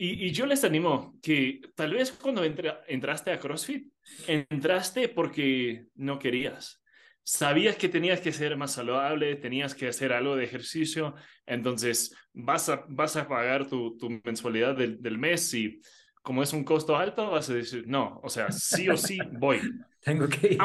Y, 0.00 0.26
y, 0.26 0.30
yo 0.30 0.46
les 0.46 0.62
animo 0.64 1.18
que 1.22 1.60
tal 1.74 1.92
vez 1.92 2.12
cuando 2.12 2.42
entraste 2.44 3.32
a 3.32 3.38
CrossFit, 3.38 3.92
entraste 4.26 5.08
porque 5.08 5.86
no 5.94 6.18
querías. 6.18 6.82
Sabías 7.22 7.76
que 7.76 7.88
tenías 7.88 8.20
que 8.20 8.32
ser 8.32 8.56
más 8.56 8.72
saludable, 8.72 9.36
tenías 9.36 9.74
que 9.74 9.88
hacer 9.88 10.12
algo 10.12 10.34
de 10.34 10.44
ejercicio, 10.44 11.14
entonces 11.46 12.14
vas 12.32 12.68
a, 12.68 12.84
vas 12.88 13.16
a 13.16 13.28
pagar 13.28 13.68
tu, 13.68 13.96
tu 13.98 14.08
mensualidad 14.24 14.76
del, 14.76 15.02
del 15.02 15.18
mes 15.18 15.52
y 15.54 15.80
como 16.28 16.42
es 16.42 16.52
un 16.52 16.62
costo 16.62 16.94
alto, 16.94 17.30
vas 17.30 17.48
a 17.48 17.54
decir, 17.54 17.84
no, 17.86 18.20
o 18.22 18.28
sea, 18.28 18.52
sí 18.52 18.86
o 18.90 18.98
sí 18.98 19.18
voy. 19.32 19.62
Tengo 20.02 20.28
que 20.28 20.48
ir. 20.48 20.58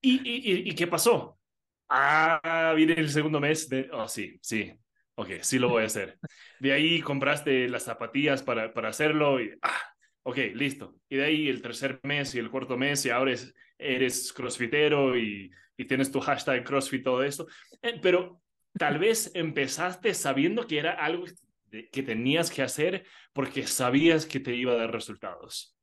¿Y, 0.00 0.20
y, 0.22 0.70
y, 0.70 0.74
qué 0.76 0.86
pasó? 0.86 1.36
Ah, 1.88 2.72
viene 2.76 2.92
el 2.92 3.08
segundo 3.08 3.40
mes 3.40 3.68
de, 3.68 3.90
oh, 3.92 4.06
sí, 4.06 4.38
sí, 4.40 4.72
ok, 5.16 5.30
sí 5.40 5.58
lo 5.58 5.68
voy 5.68 5.82
a 5.82 5.86
hacer. 5.86 6.16
De 6.60 6.72
ahí 6.72 7.00
compraste 7.00 7.68
las 7.68 7.82
zapatillas 7.82 8.44
para, 8.44 8.72
para 8.72 8.90
hacerlo 8.90 9.40
y, 9.40 9.52
ah, 9.62 9.80
ok, 10.22 10.38
listo. 10.54 10.94
Y 11.08 11.16
de 11.16 11.24
ahí 11.24 11.48
el 11.48 11.60
tercer 11.60 11.98
mes 12.04 12.32
y 12.36 12.38
el 12.38 12.48
cuarto 12.48 12.76
mes 12.76 13.04
y 13.04 13.10
ahora 13.10 13.32
eres, 13.32 13.52
eres 13.76 14.32
crossfitero 14.32 15.18
y, 15.18 15.50
y 15.76 15.84
tienes 15.86 16.12
tu 16.12 16.20
hashtag 16.20 16.62
crossfit, 16.62 17.02
todo 17.02 17.24
esto. 17.24 17.48
Eh, 17.82 17.98
pero 18.00 18.40
tal 18.78 19.00
vez 19.00 19.32
empezaste 19.34 20.14
sabiendo 20.14 20.68
que 20.68 20.78
era 20.78 20.92
algo 20.92 21.24
que 21.90 22.02
tenías 22.02 22.50
que 22.50 22.62
hacer 22.62 23.06
porque 23.32 23.66
sabías 23.66 24.26
que 24.26 24.40
te 24.40 24.54
iba 24.54 24.72
a 24.72 24.76
dar 24.76 24.92
resultados. 24.92 25.76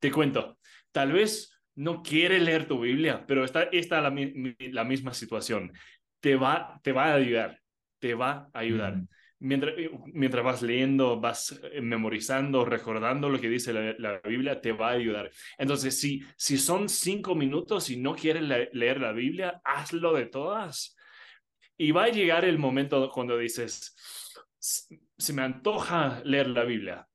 Te 0.00 0.10
cuento, 0.10 0.58
tal 0.90 1.12
vez 1.12 1.60
no 1.76 2.02
quiere 2.02 2.40
leer 2.40 2.66
tu 2.66 2.80
Biblia, 2.80 3.24
pero 3.26 3.44
está, 3.44 3.64
está 3.64 4.00
la, 4.00 4.12
la 4.58 4.84
misma 4.84 5.14
situación. 5.14 5.72
Te 6.20 6.36
va, 6.36 6.80
te 6.82 6.92
va 6.92 7.06
a 7.06 7.14
ayudar, 7.14 7.60
te 7.98 8.14
va 8.14 8.50
a 8.52 8.58
ayudar. 8.58 9.00
Mientras, 9.38 9.72
eh, 9.78 9.90
mientras 10.12 10.44
vas 10.44 10.60
leyendo, 10.60 11.18
vas 11.18 11.58
eh, 11.72 11.80
memorizando, 11.80 12.64
recordando 12.64 13.30
lo 13.30 13.40
que 13.40 13.48
dice 13.48 13.72
la, 13.72 14.20
Biblia, 14.20 14.60
te 14.60 14.72
va 14.72 14.90
a 14.90 14.92
ayudar. 14.92 15.30
Entonces, 15.56 15.98
si, 15.98 16.22
si 16.36 16.58
son 16.58 16.88
cinco 16.90 17.34
minutos 17.34 17.88
y 17.88 17.96
no 17.96 18.14
quieres 18.14 18.42
leer 18.72 19.00
la 19.00 19.12
Biblia, 19.12 19.62
hazlo 19.64 20.12
de 20.12 20.26
todas. 20.26 20.96
Y 21.78 21.92
va 21.92 22.04
a 22.04 22.10
llegar 22.10 22.44
el 22.44 22.58
momento 22.58 23.10
cuando 23.10 23.38
dices, 23.38 23.96
se 25.20 25.32
me 25.32 25.42
antoja 25.42 26.20
leer 26.24 26.48
la 26.48 26.64
Biblia. 26.64 27.06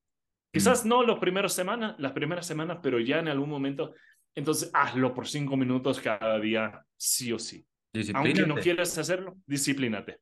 Quizás 0.52 0.86
no 0.86 1.04
las 1.04 1.20
primeras 1.20 1.54
semanas, 1.54 1.96
las 1.98 2.14
primeras 2.14 2.48
semanas, 2.48 2.78
pero 2.82 3.00
ya 3.00 3.20
en 3.20 3.28
algún 3.28 3.50
momento, 3.50 3.94
entonces 4.34 4.72
hazlo 4.74 5.14
por 5.14 5.28
cinco 5.28 5.58
minutos 5.58 6.00
cada 6.00 6.40
día, 6.40 6.82
sí 6.96 7.34
o 7.34 7.40
sí. 7.40 7.66
Aunque 8.14 8.46
no 8.46 8.56
quieras 8.56 8.98
hacerlo, 8.98 9.38
disciplínate. 9.46 10.20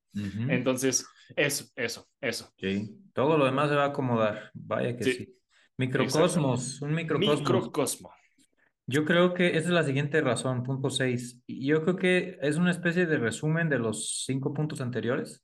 Entonces, 0.48 1.08
eso, 1.36 1.66
eso, 1.76 2.08
eso. 2.22 2.52
Todo 3.14 3.38
lo 3.38 3.46
demás 3.46 3.70
se 3.70 3.76
va 3.76 3.86
a 3.86 3.88
acomodar. 3.88 4.50
Vaya 4.54 4.96
que 4.96 5.04
sí. 5.04 5.36
Microcosmos, 5.78 6.82
un 6.82 6.94
microcosmos. 6.94 7.40
Microcosmo. 7.40 8.12
Yo 8.86 9.06
creo 9.06 9.34
que 9.34 9.50
esa 9.50 9.68
es 9.68 9.70
la 9.70 9.84
siguiente 9.84 10.22
razón, 10.22 10.64
punto 10.64 10.90
seis. 10.90 11.42
Yo 11.48 11.84
creo 11.84 11.96
que 11.96 12.38
es 12.42 12.58
una 12.58 12.72
especie 12.72 13.06
de 13.06 13.18
resumen 13.18 13.70
de 13.70 13.80
los 13.80 14.24
cinco 14.26 14.54
puntos 14.54 14.82
anteriores. 14.82 15.43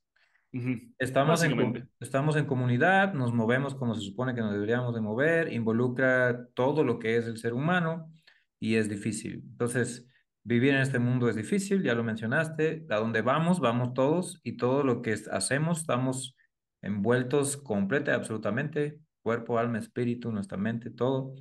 Estamos, 0.98 1.42
en, 1.44 1.88
estamos 2.00 2.36
en 2.36 2.44
comunidad, 2.44 3.14
nos 3.14 3.32
movemos 3.32 3.74
como 3.74 3.94
se 3.94 4.00
supone 4.00 4.34
que 4.34 4.40
nos 4.40 4.52
deberíamos 4.52 4.94
de 4.94 5.00
mover, 5.00 5.52
involucra 5.52 6.46
todo 6.54 6.82
lo 6.82 6.98
que 6.98 7.16
es 7.16 7.26
el 7.26 7.38
ser 7.38 7.52
humano 7.52 8.12
y 8.58 8.74
es 8.74 8.88
difícil. 8.88 9.44
Entonces, 9.50 10.08
vivir 10.42 10.74
en 10.74 10.80
este 10.80 10.98
mundo 10.98 11.28
es 11.28 11.36
difícil, 11.36 11.82
ya 11.82 11.94
lo 11.94 12.02
mencionaste, 12.02 12.84
a 12.90 12.96
donde 12.96 13.22
vamos, 13.22 13.60
vamos 13.60 13.94
todos 13.94 14.40
y 14.42 14.56
todo 14.56 14.82
lo 14.82 15.02
que 15.02 15.16
hacemos 15.30 15.80
estamos 15.80 16.36
envueltos 16.82 17.56
completa 17.56 18.10
y 18.10 18.14
absolutamente, 18.14 18.98
cuerpo, 19.22 19.58
alma, 19.58 19.78
espíritu, 19.78 20.32
nuestra 20.32 20.56
mente, 20.58 20.90
todo 20.90 21.34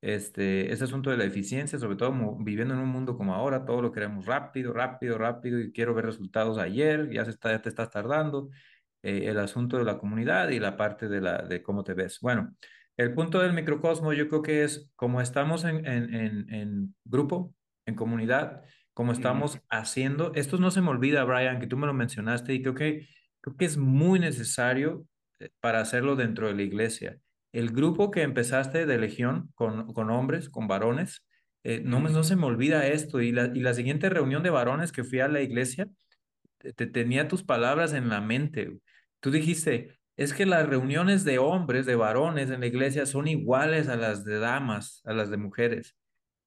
este, 0.00 0.72
ese 0.72 0.84
asunto 0.84 1.10
de 1.10 1.16
la 1.16 1.24
eficiencia, 1.24 1.78
sobre 1.78 1.96
todo 1.96 2.12
viviendo 2.38 2.74
en 2.74 2.80
un 2.80 2.88
mundo 2.88 3.16
como 3.16 3.34
ahora, 3.34 3.64
todo 3.64 3.82
lo 3.82 3.92
queremos 3.92 4.26
rápido, 4.26 4.72
rápido, 4.72 5.18
rápido 5.18 5.60
y 5.60 5.72
quiero 5.72 5.94
ver 5.94 6.06
resultados 6.06 6.58
ayer, 6.58 7.10
ya, 7.10 7.24
se 7.24 7.32
está, 7.32 7.50
ya 7.50 7.62
te 7.62 7.68
estás 7.68 7.90
tardando, 7.90 8.50
eh, 9.02 9.24
el 9.26 9.38
asunto 9.38 9.76
de 9.78 9.84
la 9.84 9.98
comunidad 9.98 10.50
y 10.50 10.60
la 10.60 10.76
parte 10.76 11.08
de, 11.08 11.20
la, 11.20 11.38
de 11.38 11.62
cómo 11.62 11.82
te 11.84 11.94
ves. 11.94 12.20
Bueno, 12.20 12.54
el 12.96 13.14
punto 13.14 13.40
del 13.40 13.52
microcosmo 13.52 14.12
yo 14.12 14.28
creo 14.28 14.42
que 14.42 14.64
es 14.64 14.90
como 14.96 15.20
estamos 15.20 15.64
en, 15.64 15.84
en, 15.86 16.14
en, 16.14 16.54
en 16.54 16.94
grupo, 17.04 17.54
en 17.86 17.94
comunidad, 17.94 18.62
como 18.94 19.12
estamos 19.12 19.60
haciendo, 19.70 20.32
esto 20.34 20.58
no 20.58 20.72
se 20.72 20.80
me 20.80 20.90
olvida, 20.90 21.22
Brian, 21.24 21.60
que 21.60 21.68
tú 21.68 21.76
me 21.76 21.86
lo 21.86 21.94
mencionaste 21.94 22.52
y 22.54 22.62
creo 22.62 22.74
que, 22.74 23.06
creo 23.40 23.56
que 23.56 23.64
es 23.64 23.76
muy 23.76 24.18
necesario 24.18 25.06
eh, 25.38 25.50
para 25.60 25.80
hacerlo 25.80 26.16
dentro 26.16 26.48
de 26.48 26.54
la 26.54 26.62
iglesia 26.62 27.18
el 27.52 27.70
grupo 27.70 28.10
que 28.10 28.22
empezaste 28.22 28.86
de 28.86 28.98
Legión 28.98 29.50
con, 29.54 29.92
con 29.92 30.10
hombres, 30.10 30.48
con 30.48 30.68
varones, 30.68 31.24
eh, 31.64 31.82
no, 31.84 32.00
no 32.00 32.22
se 32.22 32.36
me 32.36 32.46
olvida 32.46 32.86
esto. 32.86 33.20
Y 33.20 33.32
la, 33.32 33.50
y 33.54 33.60
la 33.60 33.74
siguiente 33.74 34.08
reunión 34.08 34.42
de 34.42 34.50
varones 34.50 34.92
que 34.92 35.04
fui 35.04 35.20
a 35.20 35.28
la 35.28 35.40
iglesia, 35.42 35.88
te, 36.58 36.86
tenía 36.86 37.28
tus 37.28 37.42
palabras 37.42 37.92
en 37.92 38.08
la 38.08 38.20
mente. 38.20 38.78
Tú 39.20 39.30
dijiste, 39.30 39.98
es 40.16 40.32
que 40.32 40.46
las 40.46 40.68
reuniones 40.68 41.24
de 41.24 41.38
hombres, 41.38 41.86
de 41.86 41.96
varones 41.96 42.50
en 42.50 42.60
la 42.60 42.66
iglesia 42.66 43.06
son 43.06 43.28
iguales 43.28 43.88
a 43.88 43.96
las 43.96 44.24
de 44.24 44.38
damas, 44.38 45.02
a 45.04 45.12
las 45.12 45.30
de 45.30 45.36
mujeres. 45.36 45.96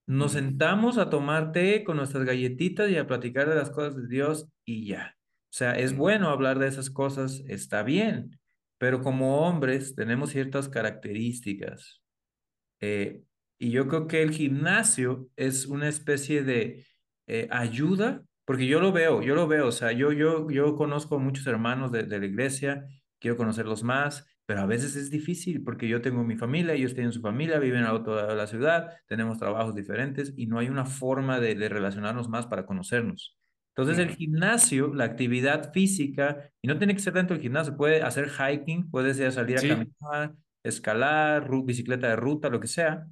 Nos 0.06 0.32
sentamos 0.32 0.98
a 0.98 1.10
tomar 1.10 1.52
té 1.52 1.84
con 1.84 1.96
nuestras 1.96 2.24
galletitas 2.24 2.90
y 2.90 2.96
a 2.96 3.06
platicar 3.06 3.48
de 3.48 3.54
las 3.54 3.70
cosas 3.70 3.96
de 3.96 4.08
Dios 4.08 4.48
y 4.64 4.88
ya. 4.88 5.16
O 5.52 5.54
sea, 5.54 5.72
es 5.72 5.96
bueno 5.96 6.28
hablar 6.30 6.58
de 6.58 6.68
esas 6.68 6.90
cosas, 6.90 7.42
está 7.46 7.82
bien, 7.82 8.38
pero 8.82 9.00
como 9.00 9.46
hombres 9.46 9.94
tenemos 9.94 10.30
ciertas 10.30 10.68
características. 10.68 12.02
Eh, 12.80 13.22
y 13.56 13.70
yo 13.70 13.86
creo 13.86 14.08
que 14.08 14.22
el 14.22 14.32
gimnasio 14.32 15.28
es 15.36 15.66
una 15.66 15.88
especie 15.88 16.42
de 16.42 16.84
eh, 17.28 17.46
ayuda, 17.52 18.24
porque 18.44 18.66
yo 18.66 18.80
lo 18.80 18.90
veo, 18.90 19.22
yo 19.22 19.36
lo 19.36 19.46
veo, 19.46 19.68
o 19.68 19.70
sea, 19.70 19.92
yo, 19.92 20.10
yo, 20.10 20.50
yo 20.50 20.74
conozco 20.74 21.14
a 21.14 21.20
muchos 21.20 21.46
hermanos 21.46 21.92
de, 21.92 22.02
de, 22.02 22.18
la 22.18 22.26
iglesia, 22.26 22.84
quiero 23.20 23.36
conocerlos 23.36 23.84
más, 23.84 24.26
pero 24.46 24.62
a 24.62 24.66
veces 24.66 24.96
es 24.96 25.10
difícil 25.10 25.62
porque 25.62 25.86
yo 25.86 26.02
tengo 26.02 26.24
mi 26.24 26.36
familia, 26.36 26.74
ellos 26.74 26.94
tienen 26.94 27.12
su 27.12 27.20
familia, 27.20 27.60
viven 27.60 27.84
a 27.84 28.02
toda 28.02 28.34
la 28.34 28.48
ciudad, 28.48 28.96
tenemos 29.06 29.38
trabajos 29.38 29.76
diferentes 29.76 30.34
y 30.36 30.48
no 30.48 30.58
hay 30.58 30.68
una 30.68 30.86
forma 30.86 31.38
de, 31.38 31.54
de 31.54 31.68
relacionarnos 31.68 32.28
más 32.28 32.48
para 32.48 32.66
conocernos. 32.66 33.38
Entonces 33.74 33.98
el 33.98 34.14
gimnasio, 34.14 34.92
la 34.92 35.04
actividad 35.04 35.72
física, 35.72 36.50
y 36.60 36.68
no 36.68 36.76
tiene 36.76 36.94
que 36.94 37.00
ser 37.00 37.14
dentro 37.14 37.34
del 37.34 37.42
gimnasio, 37.42 37.76
puede 37.76 38.02
hacer 38.02 38.28
hiking, 38.28 38.90
puede 38.90 39.14
ser 39.14 39.32
salir 39.32 39.58
a 39.58 39.62
caminar, 39.62 40.34
escalar, 40.62 41.48
bicicleta 41.64 42.08
de 42.08 42.16
ruta, 42.16 42.50
lo 42.50 42.60
que 42.60 42.66
sea, 42.66 43.06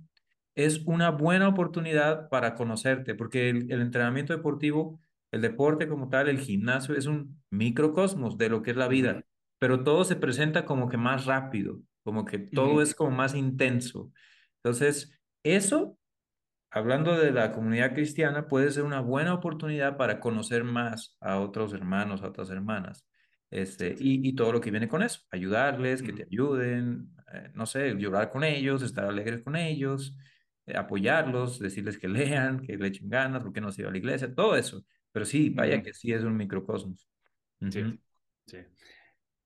es 0.55 0.83
una 0.85 1.11
buena 1.11 1.49
oportunidad 1.49 2.29
para 2.29 2.55
conocerte, 2.55 3.15
porque 3.15 3.49
el, 3.49 3.71
entrenamiento 3.73 4.37
deportivo, 4.37 5.01
el 5.33 5.41
deporte 5.41 5.89
como 5.89 6.11
tal, 6.11 6.29
el 6.29 6.39
gimnasio 6.39 6.95
es 6.95 7.07
un 7.07 7.43
microcosmos 7.51 8.37
de 8.37 8.51
lo 8.51 8.63
que 8.63 8.73
es 8.73 8.77
la 8.77 8.89
vida, 8.89 9.25
pero 9.59 9.83
todo 9.83 10.05
se 10.05 10.17
presenta 10.17 10.67
como 10.67 10.91
que 10.91 10.99
más 10.99 11.25
rápido, 11.25 11.81
como 12.03 12.27
que 12.27 12.39
todo 12.39 12.83
es 12.83 12.95
como 12.95 13.13
más 13.13 13.35
intenso. 13.35 14.13
Entonces, 14.63 15.19
eso 15.43 15.97
hablando 16.71 17.17
de 17.19 17.33
la 17.33 17.53
comunidad 17.53 17.93
cristiana, 17.95 18.47
puede 18.47 18.71
ser 18.71 18.85
una 18.85 19.01
buena 19.01 19.35
oportunidad 19.35 19.97
para 19.97 20.21
conocer 20.21 20.65
más 20.65 21.17
a 21.21 21.39
otros 21.41 21.73
hermanos, 21.73 22.23
a 22.23 22.29
otras 22.29 22.51
hermanas. 22.51 23.07
Este, 23.51 23.97
y, 23.99 24.27
y 24.29 24.35
todo 24.35 24.53
lo 24.53 24.61
que 24.61 24.71
viene 24.71 24.89
con 24.89 25.03
eso, 25.03 25.21
ayudarles, 25.31 26.03
que 26.03 26.13
te 26.13 26.23
ayuden, 26.23 27.11
eh, 27.33 27.51
no 27.55 27.67
sé, 27.67 27.95
llorar 27.97 28.31
con 28.31 28.45
ellos, 28.45 28.83
estar 28.83 29.05
alegres 29.05 29.43
con 29.43 29.57
ellos, 29.57 30.17
eh, 30.67 30.77
apoyarlos, 30.77 31.59
decirles 31.59 31.99
que 31.99 32.09
lean, 32.09 32.61
que 32.61 32.77
le 32.77 32.87
echen 32.89 33.09
ganas, 33.09 33.43
porque 33.43 33.61
no 33.61 33.73
se 33.73 33.83
iba 33.83 33.89
a 33.89 33.93
la 33.93 33.99
iglesia, 33.99 34.33
todo 34.33 34.55
eso. 34.57 34.85
Pero 35.11 35.25
sí, 35.25 35.51
vaya 35.51 35.83
que 35.83 35.93
sí 35.93 36.13
es 36.13 36.23
un 36.23 36.37
microcosmos. 36.37 37.09
Sí, 37.71 38.01
sí. 38.47 38.59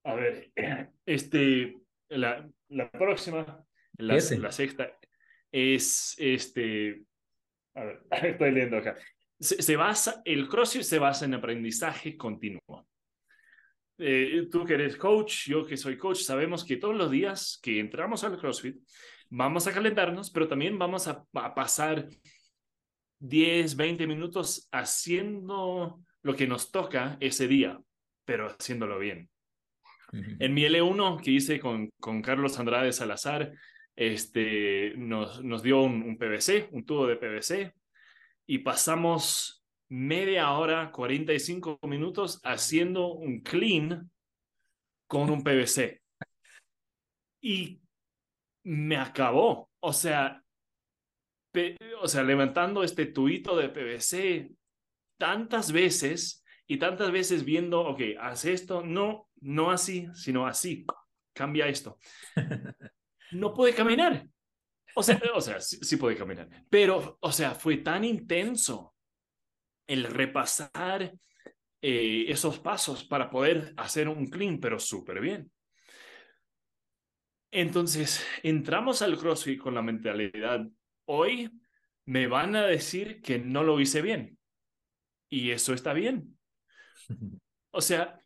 A 0.05 0.15
ver, 0.15 0.53
este, 1.07 1.79
la, 2.11 2.47
la 2.69 2.91
próxima, 2.91 3.65
la, 3.97 4.19
la 4.39 4.53
sexta, 4.53 4.93
es 5.51 6.15
este, 6.19 7.05
a 7.75 7.85
ver, 7.85 8.03
estoy 8.11 8.51
leyendo 8.51 8.79
acá. 8.79 8.97
Se, 9.39 9.77
basa, 9.77 10.23
el 10.25 10.49
CrossFit 10.49 10.83
se 10.83 10.99
basa 10.99 11.25
en 11.25 11.35
aprendizaje 11.35 12.17
continuo. 12.17 12.87
Eh, 13.99 14.49
tú 14.51 14.65
que 14.65 14.75
eres 14.75 14.97
coach, 14.97 15.47
yo 15.49 15.67
que 15.67 15.77
soy 15.77 15.97
coach, 15.97 16.19
sabemos 16.19 16.65
que 16.65 16.77
todos 16.77 16.97
los 16.97 17.11
días 17.11 17.59
que 17.63 17.79
entramos 17.79 18.25
al 18.25 18.39
CrossFit, 18.39 18.77
vamos 19.31 19.67
a 19.67 19.73
calentarnos, 19.73 20.31
pero 20.31 20.49
también 20.49 20.79
vamos 20.79 21.09
a, 21.09 21.25
pasar 21.55 22.09
10, 23.19 23.77
20 23.77 24.07
minutos 24.07 24.69
haciendo 24.73 26.01
lo 26.23 26.37
que 26.37 26.47
nos 26.47 26.71
toca 26.71 27.17
ese 27.21 27.47
día, 27.47 27.79
pero 28.25 28.47
haciéndolo 28.49 28.99
bien. 28.99 29.29
En 30.39 30.55
mi 30.55 30.63
L1 30.63 31.21
que 31.21 31.33
hice 31.33 31.59
con, 31.59 31.91
con 31.99 32.23
Carlos 32.23 32.59
Andrade 32.59 32.93
Salazar, 32.93 33.53
este, 33.97 34.95
nos, 34.97 35.43
nos 35.43 35.63
dio 35.63 35.83
un, 35.83 36.03
un 36.03 36.19
PVC, 36.19 36.69
un 36.73 36.85
tubo 36.85 37.07
de 37.07 37.17
PVC, 37.17 37.75
y 38.47 38.59
pasamos 38.59 39.65
media 39.89 40.51
hora, 40.53 40.91
45 40.91 41.79
minutos 41.83 42.41
haciendo 42.45 43.09
un 43.09 43.41
clean 43.41 44.11
con 45.07 45.31
un 45.31 45.43
PVC. 45.43 46.03
Y 47.41 47.81
me 48.65 48.97
acabó. 48.97 49.71
O 49.81 49.93
sea, 49.93 50.43
o 52.01 52.09
sea, 52.09 52.23
levantando 52.23 52.83
este 52.83 53.07
tuito 53.07 53.57
de 53.57 53.69
PVC 53.69 54.51
tantas 55.19 55.71
veces 55.71 56.45
y 56.67 56.79
tantas 56.79 57.13
veces 57.13 57.45
viendo, 57.45 57.83
ok, 57.83 58.01
haz 58.19 58.47
esto, 58.47 58.83
no, 58.83 59.29
no 59.41 59.71
así, 59.71 60.09
sino 60.15 60.47
así, 60.47 60.85
cambia 61.33 61.69
esto. 61.69 61.99
No 63.35 63.53
puede 63.53 63.75
caminar. 63.75 64.27
O 64.97 65.03
sea, 65.03 65.21
o 65.35 65.41
sea, 65.41 65.61
sí, 65.61 65.97
puede 65.97 66.17
caminar, 66.17 66.49
pero, 66.71 67.19
o 67.21 67.33
sea, 67.33 67.55
fue 67.55 67.79
tan 67.79 68.05
intenso 68.05 68.95
el 69.89 70.05
repasar 70.05 71.13
eh, 71.83 72.25
esos 72.29 72.61
pasos 72.61 73.05
para 73.05 73.29
poder 73.29 73.75
hacer 73.77 74.09
un 74.09 74.27
clean, 74.29 74.61
pero 74.61 74.79
súper 74.79 75.21
bien. 75.21 75.51
Entonces, 77.51 78.25
entramos 78.43 79.03
al 79.03 79.19
CrossFit 79.19 79.61
con 79.61 79.75
la 79.75 79.83
mentalidad, 79.83 80.67
hoy 81.07 81.51
me 82.07 82.27
van 82.27 82.55
a 82.57 82.67
decir 82.67 83.21
que 83.21 83.39
no 83.39 83.65
lo 83.65 83.81
hice 83.81 84.01
bien. 84.01 84.39
Y 85.29 85.51
eso 85.51 85.75
está 85.75 85.93
bien. 85.93 86.39
O 87.73 87.81
sea, 87.81 88.21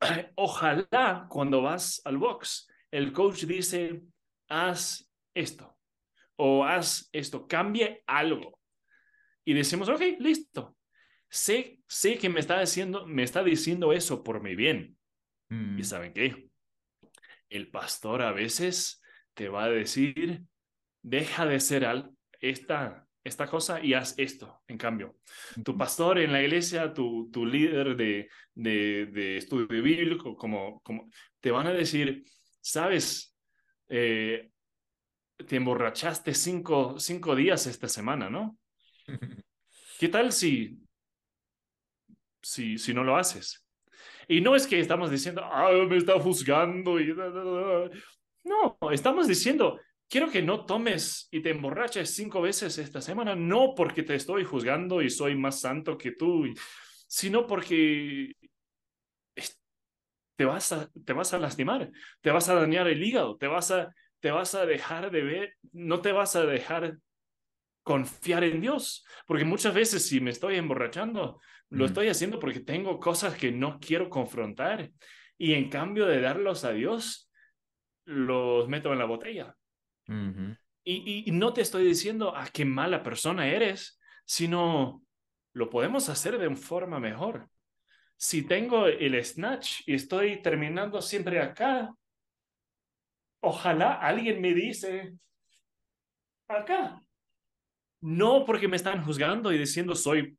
ojalá 0.34 1.26
cuando 1.28 1.62
vas 1.62 2.02
al 2.04 2.18
box, 2.18 2.68
el 2.90 3.12
coach 3.12 3.44
dice, 3.44 4.02
haz 4.48 5.10
esto 5.34 5.76
o 6.36 6.64
haz 6.64 7.08
esto, 7.12 7.46
cambie 7.46 8.02
algo. 8.06 8.60
Y 9.44 9.54
decimos, 9.54 9.88
ok, 9.88 10.00
listo. 10.18 10.76
Sé, 11.28 11.80
sé 11.88 12.18
que 12.18 12.28
me 12.28 12.40
está, 12.40 12.60
diciendo, 12.60 13.06
me 13.06 13.22
está 13.22 13.42
diciendo 13.42 13.92
eso 13.92 14.22
por 14.22 14.42
mi 14.42 14.54
bien. 14.54 14.96
¿Y 15.50 15.54
mm. 15.54 15.84
saben 15.84 16.12
qué? 16.12 16.48
el 17.54 17.68
pastor 17.68 18.22
a 18.22 18.32
veces 18.32 19.00
te 19.32 19.48
va 19.48 19.64
a 19.64 19.70
decir, 19.70 20.42
deja 21.02 21.46
de 21.46 21.60
ser 21.60 21.84
al, 21.84 22.10
esta, 22.40 23.06
esta 23.22 23.46
cosa 23.46 23.82
y 23.82 23.94
haz 23.94 24.14
esto, 24.18 24.62
en 24.66 24.76
cambio. 24.76 25.16
Tu 25.64 25.76
pastor 25.76 26.18
en 26.18 26.32
la 26.32 26.42
iglesia, 26.42 26.92
tu, 26.92 27.30
tu 27.30 27.46
líder 27.46 27.96
de, 27.96 28.28
de, 28.54 29.36
estudio 29.36 29.66
bíblico, 29.68 30.36
como, 30.36 30.80
como, 30.80 31.08
te 31.40 31.50
van 31.50 31.66
a 31.66 31.72
decir, 31.72 32.24
sabes, 32.60 33.33
eh, 33.88 34.50
te 35.46 35.56
emborrachaste 35.56 36.34
cinco, 36.34 36.98
cinco 36.98 37.34
días 37.34 37.66
esta 37.66 37.88
semana, 37.88 38.30
¿no? 38.30 38.58
¿Qué 39.98 40.08
tal 40.08 40.32
si, 40.32 40.78
si, 42.42 42.78
si 42.78 42.94
no 42.94 43.04
lo 43.04 43.16
haces? 43.16 43.64
Y 44.28 44.40
no 44.40 44.56
es 44.56 44.66
que 44.66 44.80
estamos 44.80 45.10
diciendo, 45.10 45.42
ah, 45.44 45.70
me 45.88 45.96
está 45.96 46.18
juzgando. 46.18 46.98
Y... 46.98 47.14
No, 48.44 48.78
estamos 48.90 49.28
diciendo, 49.28 49.78
quiero 50.08 50.30
que 50.30 50.42
no 50.42 50.64
tomes 50.64 51.28
y 51.30 51.40
te 51.40 51.50
emborraches 51.50 52.14
cinco 52.14 52.40
veces 52.40 52.78
esta 52.78 53.00
semana, 53.00 53.34
no 53.34 53.74
porque 53.74 54.02
te 54.02 54.14
estoy 54.14 54.44
juzgando 54.44 55.02
y 55.02 55.10
soy 55.10 55.34
más 55.36 55.60
santo 55.60 55.98
que 55.98 56.12
tú, 56.12 56.44
sino 57.06 57.46
porque 57.46 58.32
te 60.36 60.44
vas 60.44 60.72
a, 60.72 60.90
te 61.04 61.12
vas 61.12 61.32
a 61.32 61.38
lastimar, 61.38 61.90
te 62.20 62.30
vas 62.30 62.48
a 62.48 62.54
dañar 62.54 62.88
el 62.88 63.02
hígado, 63.02 63.36
te 63.36 63.46
vas 63.46 63.70
a, 63.70 63.94
te 64.20 64.30
vas 64.30 64.54
a 64.54 64.66
dejar 64.66 65.10
de 65.10 65.22
ver, 65.22 65.56
no 65.72 66.00
te 66.00 66.12
vas 66.12 66.36
a 66.36 66.44
dejar 66.44 66.98
confiar 67.82 68.44
en 68.44 68.60
Dios, 68.60 69.04
porque 69.26 69.44
muchas 69.44 69.74
veces 69.74 70.06
si 70.06 70.20
me 70.20 70.30
estoy 70.30 70.56
emborrachando, 70.56 71.40
lo 71.70 71.86
estoy 71.86 72.08
haciendo 72.08 72.38
porque 72.38 72.60
tengo 72.60 73.00
cosas 73.00 73.36
que 73.36 73.52
no 73.52 73.78
quiero 73.80 74.08
confrontar 74.08 74.90
y 75.36 75.54
en 75.54 75.68
cambio 75.68 76.06
de 76.06 76.20
darlos 76.20 76.64
a 76.64 76.72
Dios, 76.72 77.30
los 78.04 78.68
meto 78.68 78.92
en 78.92 78.98
la 78.98 79.04
botella. 79.04 79.56
y, 80.84 81.24
y, 81.26 81.30
no 81.32 81.52
te 81.52 81.62
estoy 81.62 81.84
diciendo 81.84 82.36
a 82.36 82.44
ah, 82.44 82.48
qué 82.52 82.64
mala 82.64 83.02
persona 83.02 83.48
eres, 83.48 83.98
sino 84.24 85.02
lo 85.54 85.70
podemos 85.70 86.08
hacer 86.08 86.38
de 86.38 86.54
forma 86.56 87.00
mejor. 87.00 87.48
Si 88.16 88.46
tengo 88.46 88.86
el 88.86 89.22
snatch 89.24 89.82
y 89.86 89.94
estoy 89.94 90.40
terminando 90.40 91.02
siempre 91.02 91.40
acá, 91.40 91.94
ojalá 93.40 93.94
alguien 93.94 94.40
me 94.40 94.54
dice 94.54 95.14
acá. 96.48 97.00
No 98.00 98.44
porque 98.44 98.68
me 98.68 98.76
están 98.76 99.04
juzgando 99.04 99.52
y 99.52 99.58
diciendo 99.58 99.94
soy 99.94 100.36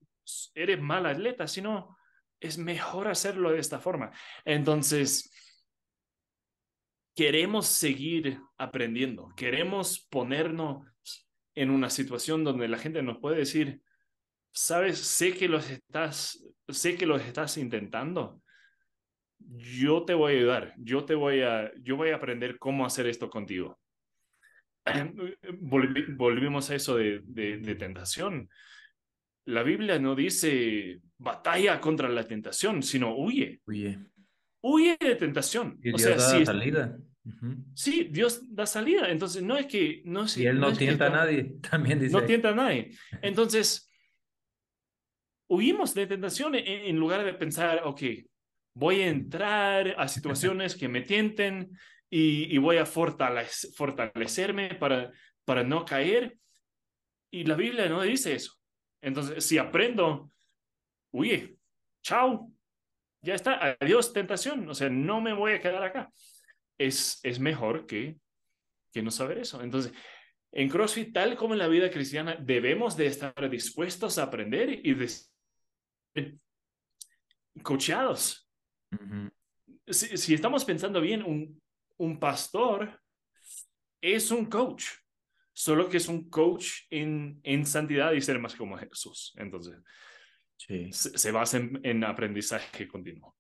eres 0.54 0.82
mal 0.82 1.06
atleta, 1.06 1.48
sino 1.48 1.98
es 2.40 2.58
mejor 2.58 3.08
hacerlo 3.08 3.52
de 3.52 3.60
esta 3.60 3.80
forma. 3.80 4.12
Entonces, 4.44 5.32
queremos 7.16 7.68
seguir 7.68 8.40
aprendiendo, 8.58 9.34
queremos 9.36 10.06
ponernos 10.10 10.86
en 11.56 11.70
una 11.70 11.90
situación 11.90 12.44
donde 12.44 12.68
la 12.68 12.78
gente 12.78 13.02
nos 13.02 13.20
puede 13.20 13.38
decir, 13.38 13.82
sabes, 14.56 14.98
sé 14.98 15.34
que 15.34 15.48
los 15.48 15.70
estás, 15.70 16.44
sé 16.70 16.96
que 16.96 17.06
los 17.06 17.22
estás 17.22 17.58
intentando. 17.58 18.42
Yo 19.38 20.06
te 20.06 20.14
voy 20.14 20.34
a 20.34 20.38
ayudar, 20.38 20.74
yo 20.78 21.06
te 21.06 21.14
voy 21.14 21.42
a, 21.42 21.72
yo 21.82 21.98
voy 21.98 22.10
a 22.10 22.16
aprender 22.16 22.58
cómo 22.58 22.86
hacer 22.86 23.06
esto 23.06 23.30
contigo. 23.30 23.78
volvimos 25.60 26.70
a 26.72 26.76
eso 26.76 26.96
de, 26.96 27.20
de 27.20 27.76
tentación 27.76 28.50
la 29.46 29.64
Biblia 29.64 30.00
no 30.00 30.16
dice 30.16 31.00
batalla 31.18 31.80
contra 31.80 32.10
la 32.10 32.24
tentación, 32.24 32.82
sino 32.84 33.16
huye. 33.16 33.62
Huye. 33.66 34.00
Huye 34.62 34.98
de 35.00 35.16
tentación. 35.16 35.78
Y 35.82 35.90
Dios 35.90 35.96
o 36.02 36.20
sea, 36.20 36.40
da 36.40 36.46
salida. 36.46 36.98
Sí, 37.74 38.10
Dios 38.12 38.42
da 38.54 38.66
salida. 38.66 39.10
Entonces, 39.10 39.44
no 39.44 39.58
es 39.58 39.68
que... 39.68 40.02
No 40.06 40.26
y 40.36 40.46
Él 40.46 40.60
no, 40.60 40.74
tienta 40.74 41.08
a 41.08 41.10
nadie, 41.10 41.56
también 41.70 42.00
dice. 42.00 42.14
No 42.14 42.24
tienta 42.24 42.50
a 42.50 42.56
nadie. 42.56 42.92
Entonces, 43.22 43.85
huimos 45.48 45.94
de 45.94 46.08
tentación 46.08 46.56
en, 46.56 46.96
lugar 46.98 47.24
de 47.24 47.34
pensar, 47.34 47.82
ok, 47.84 48.02
voy 48.74 49.02
a 49.02 49.08
entrar 49.08 49.96
a 49.98 50.08
situaciones 50.08 50.76
que 50.76 50.88
me 50.88 51.02
tienten 51.02 51.78
y, 52.10 52.58
voy 52.58 52.78
a 52.78 52.86
fortalecerme 52.86 54.76
para, 54.76 55.12
para 55.44 55.64
no 55.64 55.86
caer. 55.86 56.38
Y 57.32 57.44
la 57.44 57.56
Biblia 57.56 57.90
no 57.90 58.02
dice 58.02 58.34
eso. 58.34 58.54
Entonces, 59.02 59.46
si 59.46 59.58
aprendo, 59.58 60.32
huye, 61.12 61.58
chao, 62.02 62.52
ya 63.22 63.36
está, 63.36 63.78
adiós 63.80 64.14
tentación, 64.14 64.70
o 64.70 64.74
sea, 64.74 64.90
no 64.90 65.20
me 65.20 65.34
voy 65.34 65.54
a 65.54 65.60
quedar 65.60 65.84
acá. 65.84 66.12
Es, 66.78 67.20
es 67.24 67.40
mejor 67.40 67.86
que, 67.86 68.18
que 68.94 69.02
no 69.02 69.12
saber 69.12 69.40
eso. 69.40 69.62
Entonces, 69.62 69.94
en 70.52 70.70
CrossFit, 70.70 71.14
tal 71.14 71.36
como 71.36 71.54
en 71.54 71.60
la 71.60 71.68
vida 71.68 71.92
cristiana, 71.92 72.38
debemos 72.40 72.96
de 72.96 73.08
estar 73.08 73.50
dispuestos 73.50 74.18
a 74.18 74.24
aprender 74.24 74.70
y 74.70 74.94
de 76.16 76.40
coachados. 77.62 78.50
si, 79.88 80.18
si, 80.18 80.34
estamos 80.34 80.66
pensando 80.66 81.00
bien, 81.02 81.22
un, 81.22 81.62
un 81.98 82.20
pastor 82.20 83.00
es 84.02 84.32
un 84.32 84.46
coach 84.46 84.86
solo 85.56 85.88
que 85.88 85.98
es 85.98 86.08
un 86.10 86.30
coach 86.30 86.82
en, 86.90 87.40
en 87.44 87.66
santidad 87.66 88.12
y 88.12 88.22
ser 88.22 88.40
más 88.40 88.56
como 88.56 88.78
Jesús. 88.78 89.34
Entonces, 89.38 89.78
sí. 90.58 90.90
se, 90.92 91.32
basa 91.32 91.58
en, 91.58 92.04
aprendizaje 92.04 92.88
continuo. 92.88 93.36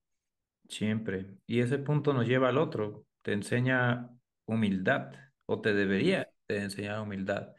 Siempre. 0.67 1.27
Y 1.45 1.59
ese 1.59 1.77
punto 1.77 2.13
nos 2.13 2.25
lleva 2.25 2.49
al 2.49 2.57
otro. 2.57 3.05
Te 3.21 3.33
enseña 3.33 4.09
humildad, 4.45 5.11
o 5.45 5.59
te 5.59 5.73
debería 5.73 6.29
de 6.47 6.57
enseñar 6.59 7.01
humildad. 7.01 7.49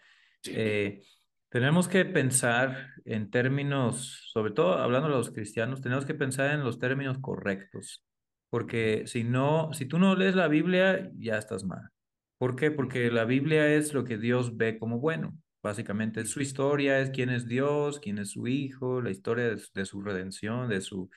Eh, 0.44 1.02
tenemos 1.48 1.88
que 1.88 2.04
pensar 2.04 2.90
en 3.04 3.30
términos, 3.30 4.28
sobre 4.32 4.52
todo 4.52 4.74
hablando 4.78 5.08
de 5.08 5.14
los 5.14 5.30
cristianos, 5.30 5.80
tenemos 5.80 6.04
que 6.04 6.14
pensar 6.14 6.52
en 6.52 6.64
los 6.64 6.78
términos 6.78 7.18
correctos, 7.20 8.04
porque 8.50 9.04
si 9.06 9.24
no, 9.24 9.72
si 9.72 9.86
tú 9.86 9.98
no 9.98 10.16
lees 10.16 10.34
la 10.34 10.48
Biblia, 10.48 11.10
ya 11.16 11.38
estás 11.38 11.64
mal. 11.64 11.90
¿Por 12.38 12.56
qué? 12.56 12.70
Porque 12.70 13.10
la 13.10 13.24
Biblia 13.24 13.74
es 13.74 13.94
lo 13.94 14.04
que 14.04 14.18
Dios 14.18 14.56
ve 14.56 14.78
como 14.78 14.98
bueno. 14.98 15.36
Básicamente 15.62 16.24
su 16.26 16.40
historia, 16.40 17.00
es 17.00 17.10
quién 17.10 17.30
es 17.30 17.46
Dios, 17.48 17.98
quién 18.00 18.18
es 18.18 18.30
su 18.30 18.46
Hijo, 18.46 19.00
la 19.00 19.10
historia 19.10 19.54
de, 19.54 19.84
su 19.84 20.02
redención, 20.02 20.68
de 20.68 20.80
su, 20.80 21.10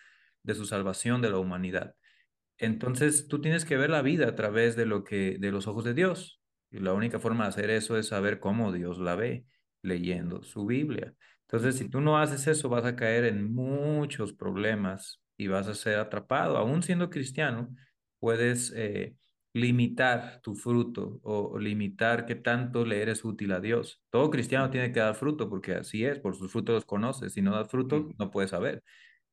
de 0.44 0.56
su 0.56 0.66
salvación 0.66 1.22
de 1.22 1.30
la 1.30 1.38
humanidad. 1.38 1.96
Entonces 2.58 3.28
tú 3.28 3.42
tienes 3.42 3.66
que 3.66 3.78
ver 3.78 3.90
la 3.90 4.02
vida 4.02 4.28
a 4.28 4.36
través 4.36 4.76
de 4.76 4.86
lo 4.86 5.04
que 5.04 5.38
de 5.40 5.52
los 5.52 5.68
ojos 5.68 5.84
de 5.84 5.94
Dios. 5.94 6.42
Y 6.72 6.80
la 6.80 6.94
única 6.94 7.20
forma 7.20 7.46
de 7.46 7.50
hacer 7.50 7.70
eso 7.70 7.98
es 7.98 8.08
saber 8.08 8.40
cómo 8.40 8.72
Dios 8.72 9.00
la 9.00 9.16
ve 9.16 9.46
leyendo 9.82 10.44
su 10.44 10.66
Biblia. 10.66 11.14
Entonces, 11.42 11.78
si 11.78 11.90
tú 11.90 12.02
no 12.02 12.18
haces 12.18 12.48
eso, 12.48 12.70
vas 12.70 12.86
a 12.86 12.96
caer 12.96 13.26
en 13.26 13.54
muchos 13.54 14.34
problemas 14.34 15.22
y 15.38 15.48
vas 15.48 15.68
a 15.68 15.76
ser 15.76 16.00
atrapado. 16.00 16.58
Aún 16.58 16.84
siendo 16.84 17.10
cristiano, 17.10 17.70
puedes 18.20 18.72
eh, 18.76 19.16
limitar 19.54 20.42
tu 20.42 20.56
fruto 20.56 21.20
o, 21.24 21.58
limitar 21.58 22.26
qué 22.26 22.36
tanto 22.36 22.86
le 22.86 23.02
eres 23.02 23.26
útil 23.26 23.52
a 23.52 23.60
Dios. 23.60 24.02
Todo 24.10 24.30
cristiano 24.30 24.70
tiene 24.70 24.92
que 24.92 25.00
dar 25.00 25.16
fruto 25.16 25.50
porque 25.50 25.74
así 25.76 26.06
es, 26.06 26.20
por 26.20 26.36
sus 26.36 26.52
frutos 26.52 26.76
los 26.76 26.86
conoces. 26.86 27.34
Si 27.34 27.42
no 27.42 27.52
das 27.56 27.70
fruto, 27.70 28.10
no 28.20 28.30
puedes 28.32 28.52
saber. 28.52 28.84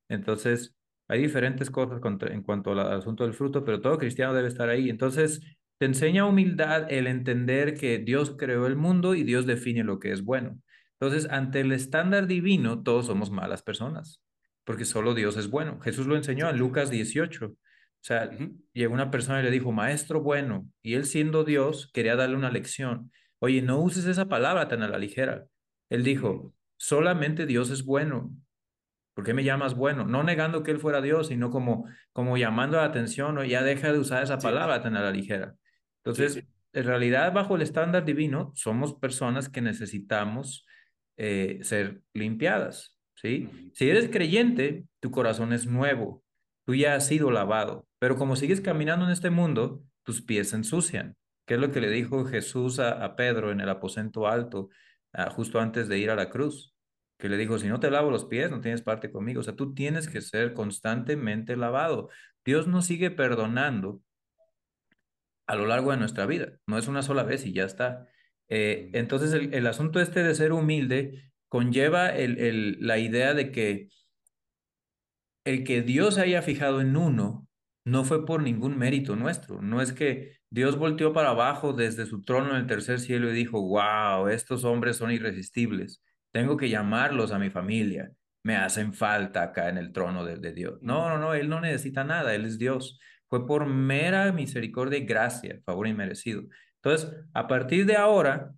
Entonces, 0.08 0.74
hay 1.08 1.20
diferentes 1.22 1.70
cosas 1.70 2.00
en 2.30 2.42
cuanto 2.42 2.72
al 2.72 2.80
asunto 2.80 3.24
del 3.24 3.34
fruto, 3.34 3.64
pero 3.64 3.80
todo 3.80 3.98
cristiano 3.98 4.34
debe 4.34 4.48
estar 4.48 4.68
ahí. 4.68 4.90
Entonces, 4.90 5.40
te 5.78 5.86
enseña 5.86 6.26
humildad 6.26 6.90
el 6.90 7.06
entender 7.06 7.74
que 7.74 7.98
Dios 7.98 8.34
creó 8.38 8.66
el 8.66 8.76
mundo 8.76 9.14
y 9.14 9.24
Dios 9.24 9.46
define 9.46 9.84
lo 9.84 9.98
que 9.98 10.12
es 10.12 10.22
bueno. 10.22 10.58
Entonces, 10.98 11.30
ante 11.30 11.60
el 11.60 11.72
estándar 11.72 12.26
divino, 12.26 12.82
todos 12.82 13.06
somos 13.06 13.30
malas 13.30 13.62
personas, 13.62 14.22
porque 14.64 14.86
solo 14.86 15.14
Dios 15.14 15.36
es 15.36 15.50
bueno. 15.50 15.78
Jesús 15.80 16.06
lo 16.06 16.16
enseñó 16.16 16.48
en 16.48 16.58
Lucas 16.58 16.90
18. 16.90 17.46
O 17.46 17.56
sea, 18.00 18.30
llegó 18.72 18.94
una 18.94 19.10
persona 19.10 19.40
y 19.40 19.42
le 19.42 19.50
dijo, 19.50 19.72
maestro 19.72 20.22
bueno, 20.22 20.66
y 20.82 20.94
él 20.94 21.04
siendo 21.04 21.44
Dios 21.44 21.90
quería 21.92 22.16
darle 22.16 22.36
una 22.36 22.50
lección. 22.50 23.10
Oye, 23.38 23.60
no 23.60 23.80
uses 23.80 24.06
esa 24.06 24.26
palabra 24.26 24.68
tan 24.68 24.82
a 24.82 24.88
la 24.88 24.98
ligera. 24.98 25.46
Él 25.90 26.02
dijo, 26.04 26.54
solamente 26.78 27.44
Dios 27.44 27.70
es 27.70 27.84
bueno. 27.84 28.34
¿Por 29.12 29.24
qué 29.24 29.34
me 29.34 29.44
llamas 29.44 29.74
bueno? 29.74 30.06
No 30.06 30.22
negando 30.22 30.62
que 30.62 30.70
él 30.70 30.78
fuera 30.78 31.00
Dios, 31.02 31.28
sino 31.28 31.50
como, 31.50 31.86
como 32.12 32.36
llamando 32.36 32.78
la 32.78 32.84
atención, 32.84 33.36
o 33.38 33.44
ya 33.44 33.62
deja 33.62 33.92
de 33.92 33.98
usar 33.98 34.22
esa 34.22 34.38
palabra 34.38 34.82
tan 34.82 34.96
a 34.96 35.02
la 35.02 35.10
ligera. 35.10 35.56
Entonces, 36.06 36.44
en 36.72 36.84
realidad, 36.84 37.32
bajo 37.32 37.56
el 37.56 37.62
estándar 37.62 38.04
divino, 38.04 38.52
somos 38.54 38.94
personas 38.94 39.48
que 39.48 39.60
necesitamos 39.60 40.64
eh, 41.16 41.58
ser 41.62 42.00
limpiadas, 42.14 42.96
¿sí? 43.16 43.70
Si 43.74 43.90
eres 43.90 44.08
creyente, 44.08 44.84
tu 45.00 45.10
corazón 45.10 45.52
es 45.52 45.66
nuevo, 45.66 46.22
tú 46.64 46.76
ya 46.76 46.94
has 46.94 47.08
sido 47.08 47.32
lavado, 47.32 47.88
pero 47.98 48.16
como 48.16 48.36
sigues 48.36 48.60
caminando 48.60 49.04
en 49.04 49.10
este 49.10 49.30
mundo, 49.30 49.82
tus 50.04 50.22
pies 50.22 50.50
se 50.50 50.56
ensucian, 50.56 51.16
¿Qué 51.46 51.54
es 51.54 51.60
lo 51.60 51.70
que 51.70 51.80
le 51.80 51.90
dijo 51.90 52.24
Jesús 52.24 52.80
a, 52.80 53.14
Pedro 53.14 53.52
en 53.52 53.60
el 53.60 53.68
aposento 53.68 54.26
alto, 54.26 54.68
ah, 55.12 55.30
justo 55.30 55.60
antes 55.60 55.88
de 55.88 55.98
ir 55.98 56.10
a 56.10 56.16
la 56.16 56.28
cruz 56.28 56.74
que 57.18 57.28
le 57.28 57.36
dijo, 57.36 57.58
si 57.58 57.68
no 57.68 57.80
te 57.80 57.90
lavo 57.90 58.10
los 58.10 58.26
pies, 58.26 58.50
no 58.50 58.60
tienes 58.60 58.82
parte 58.82 59.10
conmigo. 59.10 59.40
O 59.40 59.42
sea, 59.42 59.54
tú 59.56 59.72
tienes 59.72 60.08
que 60.08 60.20
ser 60.20 60.52
constantemente 60.54 61.56
lavado. 61.56 62.10
Dios 62.44 62.66
nos 62.66 62.86
sigue 62.86 63.10
perdonando 63.10 64.02
a 65.46 65.56
lo 65.56 65.66
largo 65.66 65.90
de 65.90 65.98
nuestra 65.98 66.26
vida. 66.26 66.58
No 66.66 66.78
es 66.78 66.88
una 66.88 67.02
sola 67.02 67.22
vez 67.22 67.46
y 67.46 67.52
ya 67.52 67.64
está. 67.64 68.08
Eh, 68.48 68.90
entonces, 68.94 69.32
el, 69.32 69.66
asunto 69.66 70.00
este 70.00 70.22
de 70.22 70.34
ser 70.34 70.52
humilde 70.52 71.32
conlleva 71.48 72.08
el, 72.10 72.78
la 72.80 72.98
idea 72.98 73.34
de 73.34 73.52
que 73.52 73.88
el 75.44 75.64
que 75.64 75.82
Dios 75.82 76.18
haya 76.18 76.42
fijado 76.42 76.80
en 76.80 76.96
uno 76.96 77.46
no 77.84 78.04
fue 78.04 78.26
por 78.26 78.42
ningún 78.42 78.76
mérito 78.78 79.14
nuestro. 79.16 79.62
No 79.62 79.80
es 79.80 79.92
que 79.92 80.38
Dios 80.50 80.76
volteó 80.76 81.12
para 81.12 81.30
abajo 81.30 81.72
desde 81.72 82.06
su 82.06 82.22
trono 82.22 82.50
en 82.50 82.56
el 82.56 82.66
tercer 82.66 82.98
cielo 83.00 83.30
y 83.30 83.34
dijo, 83.34 83.62
wow, 83.62 84.28
estos 84.28 84.64
hombres 84.64 84.96
son 84.96 85.12
irresistibles 85.12 86.02
tengo 86.36 86.58
que 86.58 86.68
llamarlos 86.68 87.32
a 87.32 87.38
mi 87.38 87.48
familia, 87.48 88.12
me 88.42 88.56
hacen 88.56 88.92
falta 88.92 89.42
acá 89.42 89.70
en 89.70 89.78
el 89.78 89.90
trono 89.90 90.22
de, 90.22 90.52
Dios. 90.52 90.78
No, 90.82 91.08
no, 91.08 91.16
no, 91.16 91.32
Él 91.32 91.48
no 91.48 91.62
necesita 91.62 92.04
nada, 92.04 92.34
Él 92.34 92.44
es 92.44 92.58
Dios. 92.58 93.00
Fue 93.28 93.46
por 93.46 93.66
mera 93.66 94.32
misericordia 94.32 94.98
y 94.98 95.04
gracia, 95.06 95.60
favor 95.64 95.88
inmerecido. 95.88 96.44
Entonces, 96.82 97.10
a 97.34 97.48
partir 97.48 97.86
de 97.86 97.96
ahora, 97.96 98.54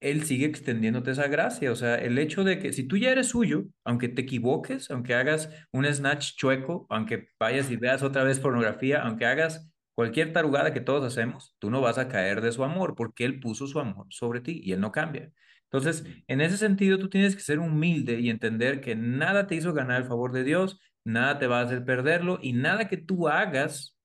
Él 0.00 0.24
sigue 0.24 0.46
extendiéndote 0.46 1.12
esa 1.12 1.28
gracia. 1.28 1.70
O 1.72 1.76
sea, 1.76 1.96
el 1.96 2.18
hecho 2.18 2.44
de 2.44 2.58
que 2.58 2.72
si 2.72 2.84
tú 2.88 2.96
ya 2.96 3.10
eres 3.10 3.28
suyo, 3.28 3.64
aunque 3.84 4.08
te 4.08 4.22
equivoques, 4.22 4.90
aunque 4.90 5.14
hagas 5.14 5.48
un 5.72 5.86
snatch 5.86 6.34
chueco, 6.36 6.86
aunque 6.90 7.28
vayas 7.38 7.70
y 7.70 7.76
veas 7.76 8.02
otra 8.02 8.24
vez 8.24 8.40
pornografía, 8.40 9.02
aunque 9.02 9.26
hagas 9.26 9.68
cualquier 9.94 10.32
tarugada 10.32 10.72
que 10.72 10.80
todos 10.80 11.04
hacemos, 11.04 11.54
tú 11.58 11.70
no 11.70 11.80
vas 11.80 11.98
a 11.98 12.08
caer 12.08 12.40
de 12.40 12.52
su 12.52 12.64
amor 12.64 12.94
porque 12.96 13.24
Él 13.24 13.40
puso 13.40 13.66
su 13.66 13.78
amor 13.80 14.06
sobre 14.10 14.40
ti 14.40 14.60
y 14.64 14.72
Él 14.72 14.80
no 14.80 14.92
cambia. 14.92 15.30
Entonces, 15.70 16.04
en 16.26 16.40
ese 16.40 16.58
sentido, 16.58 16.98
tú 16.98 17.08
tienes 17.08 17.34
que 17.34 17.42
ser 17.42 17.58
humilde 17.58 18.20
y 18.20 18.28
entender 18.28 18.80
que 18.80 18.94
nada 18.94 19.46
te 19.46 19.54
hizo 19.54 19.72
ganar 19.72 20.02
el 20.02 20.08
favor 20.08 20.32
de 20.32 20.44
Dios, 20.44 20.78
nada 21.04 21.38
te 21.38 21.46
va 21.46 21.60
a 21.60 21.64
hacer 21.64 21.84
perderlo 21.84 22.38
y 22.42 22.52
nada 22.52 22.88
que 22.88 22.96
tú 22.96 23.28
hagas 23.28 23.96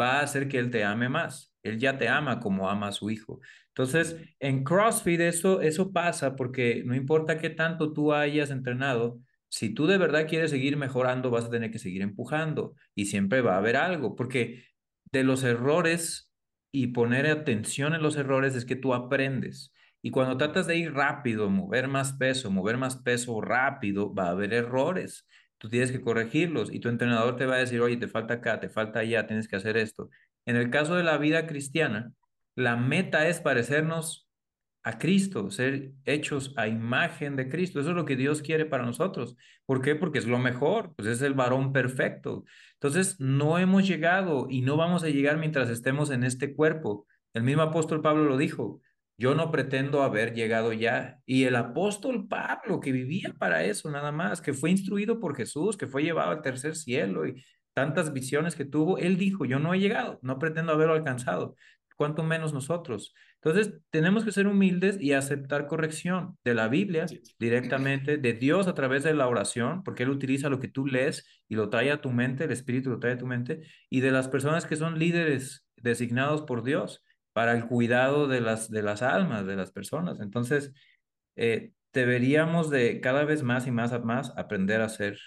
va 0.00 0.20
a 0.20 0.22
hacer 0.22 0.48
que 0.48 0.58
Él 0.58 0.70
te 0.70 0.84
ame 0.84 1.08
más. 1.08 1.54
Él 1.62 1.78
ya 1.78 1.98
te 1.98 2.08
ama 2.08 2.40
como 2.40 2.70
ama 2.70 2.88
a 2.88 2.92
su 2.92 3.10
hijo. 3.10 3.40
Entonces, 3.68 4.16
en 4.38 4.64
CrossFit 4.64 5.20
eso, 5.20 5.60
eso 5.60 5.92
pasa 5.92 6.36
porque 6.36 6.82
no 6.84 6.94
importa 6.94 7.38
qué 7.38 7.50
tanto 7.50 7.92
tú 7.92 8.12
hayas 8.12 8.50
entrenado, 8.50 9.20
si 9.48 9.74
tú 9.74 9.86
de 9.86 9.98
verdad 9.98 10.28
quieres 10.28 10.50
seguir 10.50 10.76
mejorando, 10.76 11.30
vas 11.30 11.46
a 11.46 11.50
tener 11.50 11.70
que 11.70 11.78
seguir 11.78 12.02
empujando 12.02 12.74
y 12.94 13.06
siempre 13.06 13.40
va 13.42 13.54
a 13.54 13.58
haber 13.58 13.76
algo, 13.76 14.14
porque 14.14 14.64
de 15.12 15.24
los 15.24 15.42
errores 15.42 16.32
y 16.72 16.88
poner 16.88 17.26
atención 17.26 17.94
en 17.94 18.02
los 18.02 18.16
errores 18.16 18.54
es 18.54 18.64
que 18.64 18.76
tú 18.76 18.94
aprendes. 18.94 19.72
Y 20.02 20.12
cuando 20.12 20.36
tratas 20.36 20.66
de 20.66 20.76
ir 20.76 20.94
rápido, 20.94 21.50
mover 21.50 21.88
más 21.88 22.12
peso, 22.14 22.50
mover 22.50 22.78
más 22.78 22.96
peso 22.96 23.40
rápido, 23.40 24.14
va 24.14 24.26
a 24.26 24.30
haber 24.30 24.54
errores. 24.54 25.26
Tú 25.60 25.68
tienes 25.68 25.92
que 25.92 26.00
corregirlos 26.00 26.72
y 26.72 26.80
tu 26.80 26.88
entrenador 26.88 27.36
te 27.36 27.44
va 27.44 27.56
a 27.56 27.58
decir, 27.58 27.82
oye, 27.82 27.98
te 27.98 28.08
falta 28.08 28.34
acá, 28.34 28.60
te 28.60 28.70
falta 28.70 29.00
allá, 29.00 29.26
tienes 29.26 29.46
que 29.46 29.56
hacer 29.56 29.76
esto. 29.76 30.08
En 30.46 30.56
el 30.56 30.70
caso 30.70 30.94
de 30.96 31.02
la 31.02 31.18
vida 31.18 31.46
cristiana, 31.46 32.14
la 32.54 32.76
meta 32.76 33.28
es 33.28 33.40
parecernos 33.40 34.26
a 34.82 34.96
Cristo, 34.98 35.50
ser 35.50 35.92
hechos 36.06 36.54
a 36.56 36.66
imagen 36.66 37.36
de 37.36 37.50
Cristo. 37.50 37.78
Eso 37.78 37.90
es 37.90 37.96
lo 37.96 38.06
que 38.06 38.16
Dios 38.16 38.40
quiere 38.40 38.64
para 38.64 38.86
nosotros. 38.86 39.36
¿Por 39.66 39.82
qué? 39.82 39.94
Porque 39.96 40.18
es 40.18 40.26
lo 40.26 40.38
mejor, 40.38 40.94
pues 40.96 41.08
es 41.08 41.20
el 41.20 41.34
varón 41.34 41.74
perfecto. 41.74 42.44
Entonces, 42.72 43.20
no 43.20 43.58
hemos 43.58 43.86
llegado 43.86 44.46
y 44.48 44.62
no 44.62 44.78
vamos 44.78 45.04
a 45.04 45.10
llegar 45.10 45.36
mientras 45.36 45.68
estemos 45.68 46.10
en 46.10 46.24
este 46.24 46.54
cuerpo. 46.54 47.06
El 47.34 47.42
mismo 47.42 47.60
apóstol 47.60 48.00
Pablo 48.00 48.24
lo 48.24 48.38
dijo, 48.38 48.80
yo 49.20 49.34
no 49.34 49.50
pretendo 49.50 50.02
haber 50.02 50.32
llegado 50.32 50.72
ya. 50.72 51.18
Y 51.26 51.44
el 51.44 51.54
apóstol 51.54 52.26
Pablo, 52.26 52.80
que 52.80 52.90
vivía 52.90 53.34
para 53.38 53.62
eso 53.64 53.90
nada 53.90 54.12
más, 54.12 54.40
que 54.40 54.54
fue 54.54 54.70
instruido 54.70 55.20
por 55.20 55.36
Jesús, 55.36 55.76
que 55.76 55.86
fue 55.86 56.02
llevado 56.02 56.30
al 56.30 56.40
tercer 56.40 56.74
cielo 56.74 57.26
y 57.26 57.44
tantas 57.74 58.14
visiones 58.14 58.56
que 58.56 58.64
tuvo, 58.64 58.96
él 58.96 59.18
dijo, 59.18 59.44
yo 59.44 59.58
no 59.58 59.74
he 59.74 59.78
llegado, 59.78 60.18
no 60.22 60.38
pretendo 60.38 60.72
haberlo 60.72 60.94
alcanzado, 60.94 61.54
cuanto 61.96 62.22
menos 62.22 62.54
nosotros. 62.54 63.12
Entonces, 63.42 63.74
tenemos 63.90 64.24
que 64.24 64.32
ser 64.32 64.46
humildes 64.46 64.98
y 64.98 65.12
aceptar 65.12 65.66
corrección 65.66 66.38
de 66.42 66.54
la 66.54 66.68
Biblia 66.68 67.04
directamente, 67.38 68.16
de 68.16 68.32
Dios 68.32 68.68
a 68.68 68.74
través 68.74 69.02
de 69.04 69.12
la 69.12 69.28
oración, 69.28 69.82
porque 69.84 70.04
Él 70.04 70.08
utiliza 70.08 70.48
lo 70.48 70.60
que 70.60 70.68
tú 70.68 70.86
lees 70.86 71.26
y 71.46 71.56
lo 71.56 71.68
trae 71.68 71.90
a 71.90 72.00
tu 72.00 72.10
mente, 72.10 72.44
el 72.44 72.52
Espíritu 72.52 72.88
lo 72.88 72.98
trae 72.98 73.12
a 73.12 73.18
tu 73.18 73.26
mente, 73.26 73.60
y 73.90 74.00
de 74.00 74.12
las 74.12 74.28
personas 74.28 74.64
que 74.64 74.76
son 74.76 74.98
líderes 74.98 75.66
designados 75.76 76.40
por 76.40 76.62
Dios 76.62 77.02
para 77.32 77.52
el 77.52 77.66
cuidado 77.66 78.26
de 78.28 78.40
las, 78.40 78.70
de 78.70 78.82
las 78.82 79.02
almas 79.02 79.46
de 79.46 79.56
las 79.56 79.72
personas. 79.72 80.20
Entonces, 80.20 80.72
eh, 81.36 81.72
deberíamos 81.92 82.70
de 82.70 83.00
cada 83.00 83.24
vez 83.24 83.42
más 83.42 83.66
y 83.66 83.70
más, 83.70 84.04
más 84.04 84.32
aprender 84.36 84.80
a 84.80 84.88
ser 84.88 85.18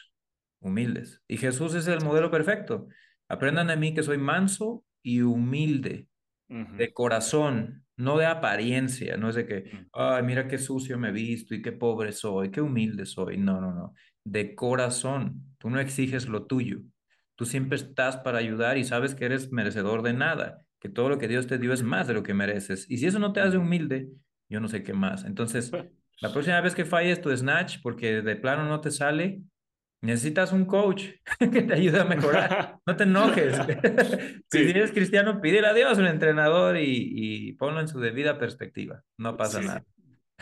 humildes. 0.59 1.21
Y 1.27 1.37
Jesús 1.37 1.75
es 1.75 1.87
el 1.87 2.03
modelo 2.03 2.31
perfecto. 2.31 2.87
Aprendan 3.27 3.67
de 3.67 3.77
mí 3.77 3.93
que 3.93 4.03
soy 4.03 4.17
manso 4.17 4.83
y 5.01 5.21
humilde, 5.21 6.07
de 6.47 6.93
corazón, 6.93 7.83
no 7.97 8.17
de 8.17 8.27
apariencia, 8.27 9.17
no 9.17 9.29
es 9.29 9.35
de 9.35 9.47
que, 9.47 9.87
ay, 9.91 10.21
mira 10.21 10.47
qué 10.47 10.59
sucio 10.59 10.99
me 10.99 11.09
he 11.09 11.11
visto 11.11 11.55
y 11.55 11.63
qué 11.63 11.71
pobre 11.71 12.11
soy, 12.11 12.51
qué 12.51 12.61
humilde 12.61 13.05
soy. 13.07 13.37
No, 13.37 13.59
no, 13.59 13.73
no. 13.73 13.93
De 14.23 14.53
corazón, 14.53 15.55
tú 15.57 15.69
no 15.69 15.79
exiges 15.79 16.27
lo 16.27 16.45
tuyo. 16.45 16.81
Tú 17.35 17.45
siempre 17.45 17.77
estás 17.77 18.17
para 18.17 18.37
ayudar 18.37 18.77
y 18.77 18.83
sabes 18.83 19.15
que 19.15 19.25
eres 19.25 19.51
merecedor 19.51 20.03
de 20.03 20.13
nada 20.13 20.63
que 20.83 20.89
todo 20.89 21.07
lo 21.07 21.17
que 21.17 21.29
Dios 21.29 21.47
te 21.47 21.57
dio 21.57 21.71
es 21.71 21.81
más 21.81 22.09
de 22.09 22.13
lo 22.13 22.23
que 22.23 22.33
mereces. 22.33 22.85
Y 22.89 22.97
si 22.97 23.07
eso 23.07 23.17
no 23.17 23.31
te 23.31 23.39
hace 23.39 23.57
humilde, 23.57 24.09
yo 24.49 24.59
no 24.59 24.67
sé 24.67 24.83
qué 24.83 24.91
más. 24.91 25.23
Entonces, 25.23 25.71
la 26.19 26.33
próxima 26.33 26.59
vez 26.59 26.75
que 26.75 26.83
falles 26.83 27.21
tu 27.21 27.35
snatch 27.35 27.77
porque 27.81 28.21
de 28.21 28.35
plano 28.35 28.65
no 28.65 28.81
te 28.81 28.91
sale, 28.91 29.43
necesitas 30.01 30.51
un 30.51 30.65
coach 30.65 31.05
que 31.39 31.61
te 31.61 31.73
ayude 31.73 32.01
a 32.01 32.05
mejorar. 32.05 32.79
No 32.85 32.97
te 32.97 33.03
enojes. 33.05 33.57
Si 34.51 34.57
eres 34.57 34.91
cristiano, 34.91 35.39
pídele 35.39 35.67
a 35.67 35.73
Dios 35.73 35.97
un 35.97 36.05
entrenador 36.05 36.75
y, 36.77 37.53
ponlo 37.53 37.79
en 37.79 37.87
su 37.87 38.01
debida 38.01 38.37
perspectiva. 38.37 39.01
No 39.17 39.37
pasa 39.37 39.61
nada. 39.61 39.85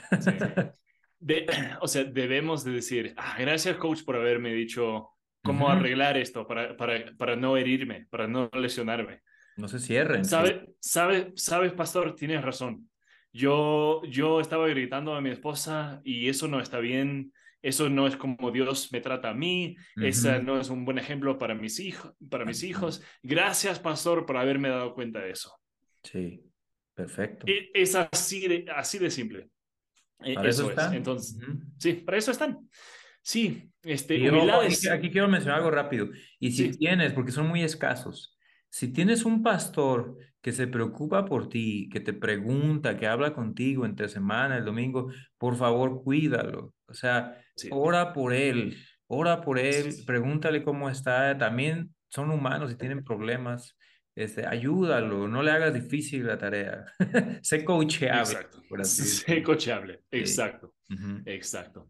o 1.82 1.88
sea, 1.88 2.04
debemos 2.04 2.64
de 2.64 2.72
decir, 2.72 3.14
ah, 3.16 3.36
gracias 3.38 3.78
coach 3.78 4.04
por 4.04 4.16
haberme 4.16 4.52
dicho 4.54 5.10
cómo 5.44 5.70
arreglar 5.70 6.18
esto 6.18 6.48
para, 6.48 6.76
para, 6.76 7.16
para 7.16 7.36
no 7.36 7.58
herirme, 7.58 8.08
para 8.10 8.28
no 8.28 8.50
lesionarme. 8.54 9.22
No 9.62 9.68
se 9.68 9.78
cierren. 9.78 10.26
Sabe, 10.26 10.74
sabe, 10.80 11.34
sabes, 11.36 11.72
pastor, 11.74 12.16
tienes 12.16 12.42
razón. 12.42 12.90
Yo, 13.32 14.02
yo 14.10 14.42
estaba 14.42 14.68
gritando 14.68 15.14
a 15.14 15.22
mi 15.22 15.30
esposa 15.30 16.02
y 16.04 16.30
eso 16.30 16.48
no 16.48 16.60
está 16.60 16.80
bien. 16.80 17.32
Eso 17.62 17.88
no 17.88 18.08
es 18.08 18.16
como 18.16 18.50
Dios 18.50 18.92
me 18.92 19.02
trata 19.02 19.30
a 19.30 19.34
mí. 19.36 19.76
Esa 19.98 20.40
no 20.40 20.60
es 20.60 20.72
un 20.72 20.84
buen 20.84 20.98
ejemplo 20.98 21.38
para 21.38 21.54
mis, 21.54 21.80
hijos, 21.80 22.12
para 22.28 22.44
mis 22.44 22.64
hijos. 22.64 23.04
Gracias, 23.22 23.78
pastor, 23.78 24.26
por 24.26 24.38
haberme 24.38 24.70
dado 24.70 24.96
cuenta 24.96 25.20
de 25.20 25.30
eso. 25.30 25.56
Sí, 26.02 26.42
perfecto. 26.96 27.46
E, 27.48 27.70
es 27.76 27.94
así 27.94 28.48
de, 28.48 28.66
así 28.76 28.98
de 28.98 29.12
simple. 29.12 29.48
E, 30.24 30.34
para 30.34 30.50
eso, 30.50 30.68
están. 30.68 30.96
Entonces, 30.96 31.38
sí, 31.78 31.94
para 31.94 32.18
eso 32.18 32.32
están. 32.32 32.68
Sí, 33.22 33.72
este, 33.84 34.16
aquí, 34.92 35.12
quiero 35.12 35.28
mencionar 35.28 35.60
algo 35.60 35.70
rápido. 35.70 36.10
Y 36.40 36.52
si 36.52 36.72
tienes, 36.72 37.14
porque 37.14 37.32
son 37.32 37.48
muy 37.48 37.62
escasos, 37.62 38.36
Si 38.72 38.88
tienes 38.94 39.26
un 39.26 39.44
pastor 39.44 40.18
que 40.42 40.54
se 40.54 40.66
preocupa 40.66 41.26
por 41.26 41.50
ti, 41.50 41.90
que 41.92 42.00
te 42.00 42.14
pregunta, 42.14 42.98
que 42.98 43.06
habla 43.06 43.34
contigo 43.34 43.86
entre 43.86 44.08
semana, 44.08 44.58
el 44.58 44.64
domingo, 44.64 45.12
por 45.38 45.58
favor, 45.58 46.02
cuídalo. 46.02 46.74
O 46.88 46.94
sea, 46.94 47.38
ora 47.70 48.14
por 48.14 48.34
él, 48.34 48.78
ora 49.08 49.42
por 49.42 49.60
él, 49.60 49.94
pregúntale 50.08 50.64
cómo 50.64 50.90
está. 50.90 51.38
También 51.38 51.94
son 52.08 52.32
humanos 52.32 52.72
y 52.72 52.76
tienen 52.76 53.04
problemas. 53.04 53.78
Este, 54.16 54.48
ayúdalo, 54.48 55.28
no 55.28 55.44
le 55.44 55.52
hagas 55.52 55.74
difícil 55.74 56.26
la 56.28 56.38
tarea. 56.38 56.86
sé 57.42 57.66
coachable. 57.66 58.20
Exacto. 58.20 58.64
sé 58.86 59.44
coachable. 59.44 60.02
Exacto. 60.12 60.74
Exacto. 61.26 61.90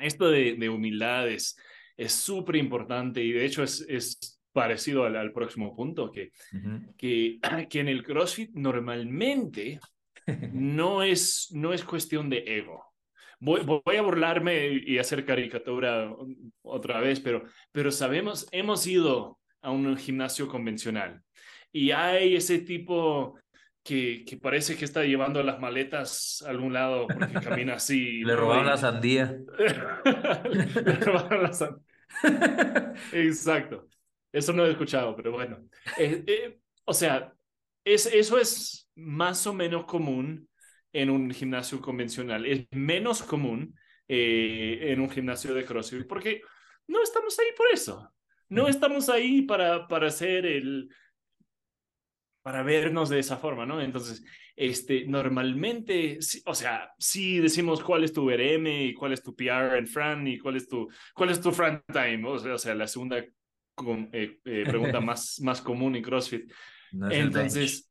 Esto 0.00 0.28
de, 0.28 0.68
humildad 0.68 1.28
es 1.28 1.56
súper 2.08 2.56
importante 2.56 3.22
y 3.22 3.30
de 3.30 3.46
hecho 3.46 3.62
es, 3.62 3.86
es 3.88 4.35
parecido 4.56 5.04
al, 5.04 5.32
próximo 5.32 5.76
punto, 5.76 6.10
que, 6.10 6.32
que, 6.96 7.38
que 7.70 7.80
en 7.80 7.88
el 7.88 8.02
CrossFit 8.02 8.52
normalmente 8.54 9.78
no 10.52 11.02
es, 11.02 11.48
no 11.52 11.74
es 11.74 11.84
cuestión 11.84 12.30
de 12.30 12.38
ego. 12.46 12.82
Voy, 13.38 13.60
voy, 13.62 13.96
a 13.96 14.02
burlarme 14.02 14.80
y 14.86 14.96
hacer 14.96 15.26
caricatura 15.26 16.10
otra 16.62 17.00
vez, 17.00 17.20
pero, 17.20 17.44
pero 17.70 17.92
sabemos, 17.92 18.48
hemos 18.50 18.86
ido 18.86 19.38
a 19.60 19.70
un 19.70 19.94
gimnasio 19.98 20.48
convencional 20.48 21.22
y 21.70 21.90
hay 21.90 22.34
ese 22.34 22.60
tipo 22.60 23.38
que, 23.82 24.24
que, 24.26 24.38
parece 24.38 24.74
que 24.74 24.86
está 24.86 25.04
llevando 25.04 25.42
las 25.42 25.60
maletas 25.60 26.42
a 26.46 26.50
algún 26.50 26.72
lado 26.72 27.06
porque 27.06 27.34
camina 27.44 27.74
así. 27.74 28.24
Le 28.24 28.34
robaron 28.34 28.64
la 28.64 28.78
sandía. 28.78 29.36
Le 30.82 30.94
robaron 30.94 31.42
la 31.42 31.52
sandía. 31.52 31.84
Exacto. 33.12 33.86
Eso 34.36 34.52
no 34.52 34.66
he 34.66 34.70
escuchado, 34.70 35.16
pero 35.16 35.32
bueno. 35.32 35.66
Eh, 35.96 36.22
eh, 36.26 36.58
o 36.84 36.92
sea, 36.92 37.32
es, 37.82 38.04
eso 38.04 38.38
es 38.38 38.90
más 38.94 39.46
o 39.46 39.54
menos 39.54 39.86
común 39.86 40.46
en 40.92 41.08
un 41.08 41.30
gimnasio 41.30 41.80
convencional. 41.80 42.44
Es 42.44 42.66
menos 42.70 43.22
común 43.22 43.74
eh, 44.06 44.92
en 44.92 45.00
un 45.00 45.08
gimnasio 45.08 45.54
de 45.54 45.64
CrossFit 45.64 46.06
porque 46.06 46.42
no 46.86 47.02
estamos 47.02 47.38
ahí 47.38 47.46
por 47.56 47.66
eso. 47.72 48.12
No 48.50 48.68
estamos 48.68 49.08
ahí 49.08 49.40
para, 49.40 49.88
para 49.88 50.08
hacer 50.08 50.44
el, 50.44 50.90
para 52.42 52.62
vernos 52.62 53.08
de 53.08 53.20
esa 53.20 53.38
forma, 53.38 53.64
¿no? 53.64 53.80
Entonces, 53.80 54.22
este, 54.54 55.06
normalmente, 55.06 56.18
o 56.44 56.54
sea, 56.54 56.92
si 56.98 57.38
decimos 57.38 57.82
cuál 57.82 58.04
es 58.04 58.12
tu 58.12 58.30
RM 58.30 58.66
y 58.66 58.92
cuál 58.92 59.14
es 59.14 59.22
tu 59.22 59.34
PR 59.34 59.78
en 59.78 59.86
Fran 59.86 60.26
y 60.28 60.36
cuál 60.38 60.56
es 60.56 60.68
tu, 60.68 60.88
cuál 61.14 61.30
es 61.30 61.40
tu 61.40 61.52
Fran 61.52 61.82
Time, 61.90 62.28
o 62.28 62.38
sea, 62.38 62.54
o 62.54 62.58
sea 62.58 62.74
la 62.74 62.86
segunda 62.86 63.24
eh, 64.12 64.38
eh, 64.44 64.64
pregunta 64.66 65.00
más, 65.00 65.40
más 65.40 65.60
común 65.60 65.96
en 65.96 66.02
CrossFit. 66.02 66.50
entonces, 67.10 67.90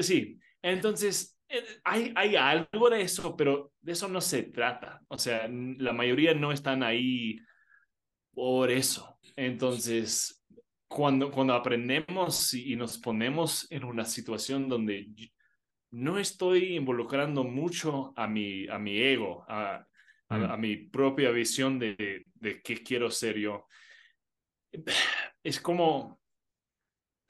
sí, 0.00 0.38
entonces 0.62 1.38
hay, 1.84 2.12
hay 2.14 2.36
algo 2.36 2.90
de 2.90 3.02
eso, 3.02 3.36
pero 3.36 3.72
de 3.80 3.92
eso 3.92 4.08
no 4.08 4.20
se 4.20 4.44
trata. 4.44 5.00
O 5.08 5.18
sea, 5.18 5.48
la 5.48 5.92
mayoría 5.92 6.34
no 6.34 6.52
están 6.52 6.82
ahí 6.82 7.38
por 8.32 8.70
eso. 8.70 9.18
Entonces, 9.36 10.40
cuando, 10.90 11.30
cuando 11.30 11.54
aprendemos 11.54 12.52
y, 12.52 12.76
nos 12.76 12.98
ponemos 12.98 13.70
en 13.70 13.84
una 13.84 14.04
situación 14.04 14.68
donde 14.68 15.08
no 15.92 16.18
estoy 16.18 16.76
involucrando 16.76 17.44
mucho 17.44 18.12
a 18.16 18.26
mi, 18.26 18.68
a 18.68 18.78
mi 18.78 18.98
ego, 19.00 19.44
a, 19.48 19.86
a, 20.28 20.56
mm. 20.56 20.60
mi 20.60 20.76
propia 20.76 21.30
visión 21.30 21.78
de, 21.78 22.24
de 22.34 22.60
qué 22.62 22.82
quiero 22.82 23.10
ser 23.10 23.38
yo, 23.38 23.66
es 25.42 25.60
como 25.60 26.20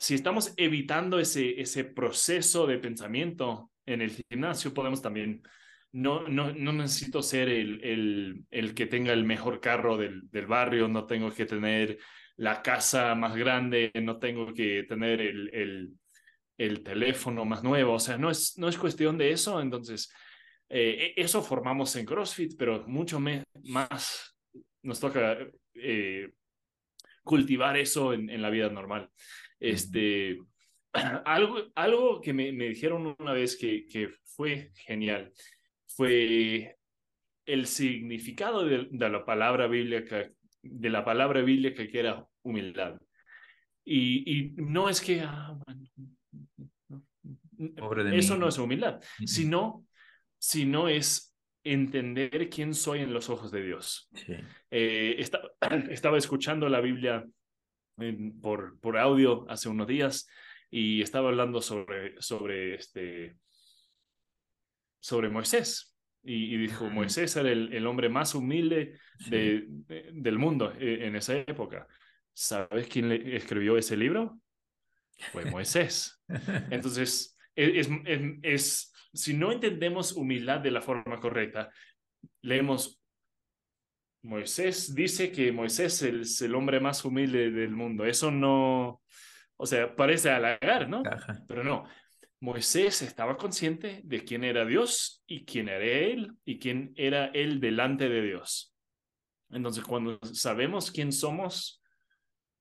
si 0.00 0.14
estamos 0.14 0.54
evitando 0.56 1.20
ese, 1.20 1.60
ese 1.60 1.84
proceso 1.84 2.66
de 2.66 2.78
pensamiento 2.78 3.70
en 3.84 4.00
el 4.00 4.10
gimnasio, 4.10 4.72
podemos 4.72 5.02
también, 5.02 5.42
no, 5.92 6.26
no, 6.26 6.52
no 6.52 6.72
necesito 6.72 7.22
ser 7.22 7.50
el, 7.50 7.84
el, 7.84 8.44
el, 8.50 8.74
que 8.74 8.86
tenga 8.86 9.12
el 9.12 9.24
mejor 9.24 9.60
carro 9.60 9.98
del, 9.98 10.22
del, 10.30 10.46
barrio, 10.46 10.88
no 10.88 11.04
tengo 11.04 11.30
que 11.30 11.44
tener 11.44 11.98
la 12.36 12.62
casa 12.62 13.14
más 13.14 13.36
grande, 13.36 13.92
no 14.02 14.18
tengo 14.18 14.54
que 14.54 14.84
tener 14.84 15.20
el, 15.20 15.50
el, 15.52 15.90
el 16.56 16.82
teléfono 16.82 17.44
más 17.44 17.62
nuevo, 17.62 17.94
o 17.94 18.00
sea, 18.00 18.16
no 18.16 18.30
es, 18.30 18.56
no 18.56 18.68
es 18.68 18.78
cuestión 18.78 19.18
de 19.18 19.32
eso, 19.32 19.60
entonces, 19.60 20.10
eh, 20.70 21.12
e, 21.14 21.20
eso 21.20 21.42
formamos 21.42 21.94
en 21.96 22.06
CrossFit, 22.06 22.54
pero 22.56 22.86
mucho 22.86 23.20
más 23.20 24.34
nos 24.82 24.98
toca 24.98 25.36
eh, 25.74 26.30
cultivar 27.30 27.76
eso 27.76 28.12
en, 28.12 28.28
en 28.28 28.42
la 28.42 28.50
vida 28.50 28.68
normal. 28.70 29.08
Este, 29.60 30.36
algo, 31.24 31.58
algo 31.76 32.20
que 32.20 32.32
me, 32.32 32.50
me, 32.50 32.70
dijeron 32.70 33.14
una 33.20 33.32
vez 33.32 33.56
que, 33.56 33.86
que 33.86 34.10
fue 34.24 34.72
genial 34.74 35.32
fue 35.86 36.76
el 37.46 37.66
significado 37.66 38.64
de, 38.64 38.88
de, 38.90 39.08
la 39.08 39.24
palabra 39.24 39.68
bíblica, 39.68 40.28
de 40.60 40.90
la 40.90 41.04
palabra 41.04 41.40
bíblica 41.42 41.86
que 41.86 42.00
era 42.00 42.26
humildad. 42.42 43.00
Y, 43.84 44.24
y 44.26 44.52
no 44.56 44.88
es 44.88 45.00
que 45.00 45.20
ah, 45.20 45.56
eso 48.12 48.36
no 48.36 48.48
es 48.48 48.58
humildad, 48.58 49.00
sino, 49.24 49.86
sino 50.36 50.88
es 50.88 51.29
entender 51.64 52.48
quién 52.48 52.74
soy 52.74 53.00
en 53.00 53.12
los 53.12 53.28
ojos 53.28 53.50
de 53.50 53.62
Dios. 53.62 54.08
Eh, 54.70 55.16
estaba 55.90 56.18
escuchando 56.18 56.68
la 56.68 56.80
Biblia 56.80 57.24
por, 58.40 58.78
por 58.80 58.98
audio 58.98 59.44
hace 59.48 59.68
unos 59.68 59.86
días 59.86 60.26
y 60.70 61.02
estaba 61.02 61.28
hablando 61.28 61.60
sobre, 61.60 62.20
sobre, 62.20 62.76
este, 62.76 63.36
sobre 65.00 65.28
Moisés. 65.28 65.94
Y, 66.22 66.58
dijo, 66.58 66.90
Moisés 66.90 67.34
era 67.36 67.50
el, 67.50 67.72
el 67.72 67.86
hombre 67.86 68.10
más 68.10 68.34
humilde 68.34 68.98
de, 69.30 69.66
del 70.12 70.38
mundo 70.38 70.70
eh, 70.78 71.06
en 71.06 71.16
esa 71.16 71.34
época. 71.34 71.86
¿Sabes 72.34 72.88
quién 72.88 73.08
le 73.08 73.36
escribió 73.36 73.78
ese 73.78 73.96
libro? 73.96 74.38
Fue 75.32 75.44
Moisés. 75.50 76.22
Entonces, 76.70 77.38
es, 77.56 77.88
es 78.42 78.92
si 79.12 79.34
no 79.34 79.52
entendemos 79.52 80.12
humildad 80.12 80.60
de 80.60 80.70
la 80.70 80.82
forma 80.82 81.18
correcta, 81.20 81.70
leemos, 82.42 83.00
Moisés 84.22 84.94
dice 84.94 85.32
que 85.32 85.52
Moisés 85.52 86.02
es 86.02 86.40
el 86.42 86.54
hombre 86.54 86.80
más 86.80 87.04
humilde 87.04 87.50
del 87.50 87.70
mundo. 87.70 88.04
Eso 88.04 88.30
no, 88.30 89.02
o 89.56 89.66
sea, 89.66 89.94
parece 89.96 90.30
halagar, 90.30 90.88
¿no? 90.88 91.02
Pero 91.48 91.64
no. 91.64 91.84
Moisés 92.40 93.02
estaba 93.02 93.36
consciente 93.36 94.00
de 94.04 94.24
quién 94.24 94.44
era 94.44 94.64
Dios 94.64 95.22
y 95.26 95.44
quién 95.44 95.68
era 95.68 95.84
él 95.84 96.32
y 96.44 96.58
quién 96.58 96.92
era 96.96 97.26
él 97.26 97.60
delante 97.60 98.08
de 98.08 98.22
Dios. 98.22 98.74
Entonces, 99.50 99.84
cuando 99.84 100.18
sabemos 100.22 100.90
quién 100.90 101.12
somos 101.12 101.82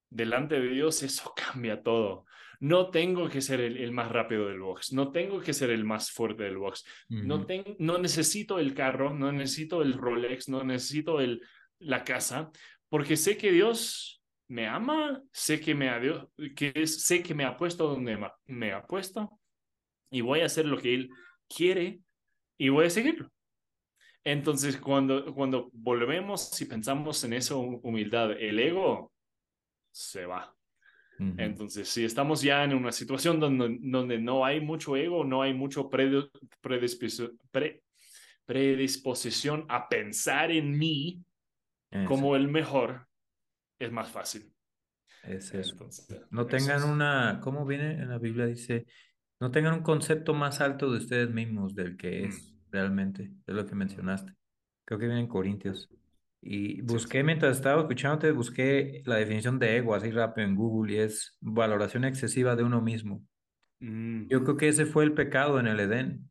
delante 0.09 0.59
de 0.59 0.69
Dios, 0.69 1.03
eso 1.03 1.33
cambia 1.35 1.81
todo 1.81 2.25
no 2.59 2.89
tengo 2.89 3.29
que 3.29 3.41
ser 3.41 3.61
el, 3.61 3.91
más 3.91 4.11
rápido 4.11 4.47
del 4.47 4.59
box, 4.59 4.93
no 4.93 5.11
tengo 5.11 5.39
que 5.39 5.53
ser 5.53 5.69
el 5.69 5.85
más 5.85 6.11
fuerte 6.11 6.43
del 6.43 6.57
box, 6.57 6.85
no, 7.07 7.45
no 7.79 7.97
necesito 7.97 8.59
el 8.59 8.73
carro, 8.73 9.13
no 9.13 9.31
necesito 9.31 9.81
el 9.81 9.93
Rolex, 9.93 10.49
no 10.49 10.63
necesito 10.63 11.21
el, 11.21 11.41
la 11.79 12.03
casa, 12.03 12.51
porque 12.89 13.15
sé 13.15 13.37
que 13.37 13.51
Dios 13.51 14.21
me 14.47 14.67
ama, 14.67 15.21
sé 15.31 15.59
que 15.59 15.73
me 15.73 15.89
ha, 15.89 16.01
que 16.55 16.87
sé 16.87 17.23
que 17.23 17.33
me 17.33 17.45
ha 17.45 17.55
puesto 17.55 17.87
donde 17.87 18.17
me 18.47 18.73
ha 18.73 18.83
puesto 18.83 19.39
y 20.09 20.21
voy 20.21 20.41
a 20.41 20.47
hacer 20.47 20.65
lo 20.65 20.77
que 20.77 20.93
Él 20.93 21.09
quiere 21.47 22.01
y 22.57 22.69
voy 22.69 22.85
a 22.85 22.89
seguirlo. 22.89 23.31
Entonces, 24.23 24.77
cuando, 24.77 25.33
cuando 25.33 25.69
volvemos 25.71 26.59
y 26.61 26.65
pensamos 26.65 27.23
en 27.23 27.33
esa 27.33 27.55
humildad, 27.55 28.31
el 28.31 28.59
ego 28.59 29.13
se 29.91 30.25
va. 30.25 30.55
Entonces, 31.19 31.89
si 31.89 32.05
estamos 32.05 32.41
ya 32.41 32.63
en 32.63 32.73
una 32.73 32.93
situación 32.93 33.41
donde, 33.41 33.77
donde 33.81 34.19
no 34.19 34.45
hay 34.45 34.61
mucho 34.61 34.95
ego, 34.95 35.25
no 35.25 35.41
hay 35.41 35.53
mucho 35.53 35.89
predisposición 38.45 39.65
a 39.67 39.89
pensar 39.89 40.49
en 40.51 40.77
mí 40.77 41.21
como 42.07 42.35
el 42.37 42.47
mejor, 42.47 43.07
es 43.77 43.91
más 43.91 44.09
fácil. 44.09 44.53
Es 45.23 45.53
eso. 45.53 45.75
no 46.29 46.45
tengan 46.45 46.83
una, 46.83 47.41
¿cómo 47.43 47.65
viene 47.65 47.93
en 47.93 48.09
la 48.09 48.17
Biblia? 48.17 48.45
Dice, 48.45 48.85
no 49.39 49.51
tengan 49.51 49.73
un 49.73 49.83
concepto 49.83 50.33
más 50.33 50.61
alto 50.61 50.89
de 50.91 50.99
ustedes 50.99 51.29
mismos 51.29 51.75
del 51.75 51.97
que 51.97 52.25
es 52.25 52.53
mm. 52.53 52.71
realmente, 52.71 53.31
es 53.45 53.55
lo 53.55 53.65
que 53.65 53.75
mencionaste. 53.75 54.33
Creo 54.85 54.99
que 54.99 55.07
viene 55.07 55.21
en 55.21 55.27
Corintios. 55.27 55.89
Y 56.41 56.81
busqué, 56.81 57.23
mientras 57.23 57.57
estaba 57.57 57.81
escuchándote, 57.81 58.31
busqué 58.31 59.01
la 59.05 59.15
definición 59.15 59.59
de 59.59 59.77
ego 59.77 59.93
así 59.93 60.09
rápido 60.11 60.47
en 60.47 60.55
Google 60.55 60.93
y 60.93 60.97
es 60.97 61.37
valoración 61.41 62.05
excesiva 62.05 62.55
de 62.55 62.63
uno 62.63 62.81
mismo. 62.81 63.25
Mm. 63.79 64.27
Yo 64.27 64.43
creo 64.43 64.57
que 64.57 64.69
ese 64.69 64.85
fue 64.85 65.03
el 65.03 65.13
pecado 65.13 65.59
en 65.59 65.67
el 65.67 65.79
Edén. 65.79 66.29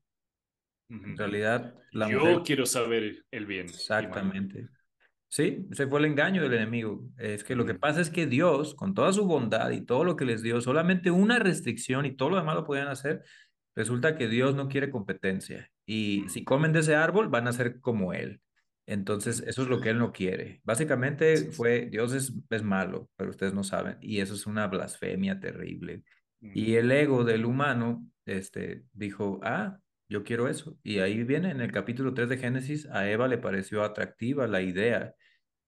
En 0.90 1.18
realidad, 1.18 1.74
la 1.92 2.10
Yo 2.10 2.42
quiero 2.42 2.64
saber 2.64 3.24
el 3.30 3.44
bien. 3.44 3.66
Exactamente. 3.66 4.68
Sí, 5.30 5.66
ese 5.70 5.86
fue 5.86 5.98
el 6.00 6.06
engaño 6.06 6.42
del 6.42 6.54
enemigo. 6.54 7.04
Es 7.18 7.44
que 7.44 7.54
lo 7.54 7.66
que 7.66 7.74
pasa 7.74 8.00
es 8.00 8.08
que 8.08 8.26
Dios, 8.26 8.74
con 8.74 8.94
toda 8.94 9.12
su 9.12 9.26
bondad 9.26 9.70
y 9.70 9.82
todo 9.82 10.04
lo 10.04 10.16
que 10.16 10.24
les 10.24 10.42
dio, 10.42 10.62
solamente 10.62 11.10
una 11.10 11.38
restricción 11.38 12.06
y 12.06 12.16
todo 12.16 12.30
lo 12.30 12.36
demás 12.36 12.54
lo 12.54 12.64
podían 12.64 12.88
hacer, 12.88 13.22
resulta 13.76 14.16
que 14.16 14.28
Dios 14.28 14.54
no 14.54 14.68
quiere 14.68 14.90
competencia. 14.90 15.70
Y 15.84 16.24
si 16.28 16.44
comen 16.44 16.72
de 16.72 16.80
ese 16.80 16.94
árbol, 16.94 17.28
van 17.28 17.46
a 17.46 17.52
ser 17.52 17.80
como 17.80 18.14
Él. 18.14 18.40
Entonces, 18.88 19.44
eso 19.46 19.62
es 19.62 19.68
lo 19.68 19.82
que 19.82 19.90
Él 19.90 19.98
no 19.98 20.12
quiere. 20.12 20.62
Básicamente 20.64 21.52
fue, 21.52 21.90
Dios 21.90 22.14
es, 22.14 22.32
es 22.48 22.62
malo, 22.62 23.10
pero 23.16 23.28
ustedes 23.28 23.52
no 23.52 23.62
saben. 23.62 23.98
Y 24.00 24.20
eso 24.20 24.32
es 24.32 24.46
una 24.46 24.66
blasfemia 24.66 25.38
terrible. 25.38 26.04
Y 26.40 26.76
el 26.76 26.90
ego 26.90 27.22
del 27.22 27.44
humano 27.44 28.06
este, 28.24 28.84
dijo, 28.94 29.40
ah, 29.42 29.78
yo 30.08 30.24
quiero 30.24 30.48
eso. 30.48 30.78
Y 30.82 31.00
ahí 31.00 31.22
viene 31.22 31.50
en 31.50 31.60
el 31.60 31.70
capítulo 31.70 32.14
3 32.14 32.30
de 32.30 32.38
Génesis, 32.38 32.86
a 32.86 33.10
Eva 33.10 33.28
le 33.28 33.36
pareció 33.36 33.84
atractiva 33.84 34.46
la 34.46 34.62
idea 34.62 35.14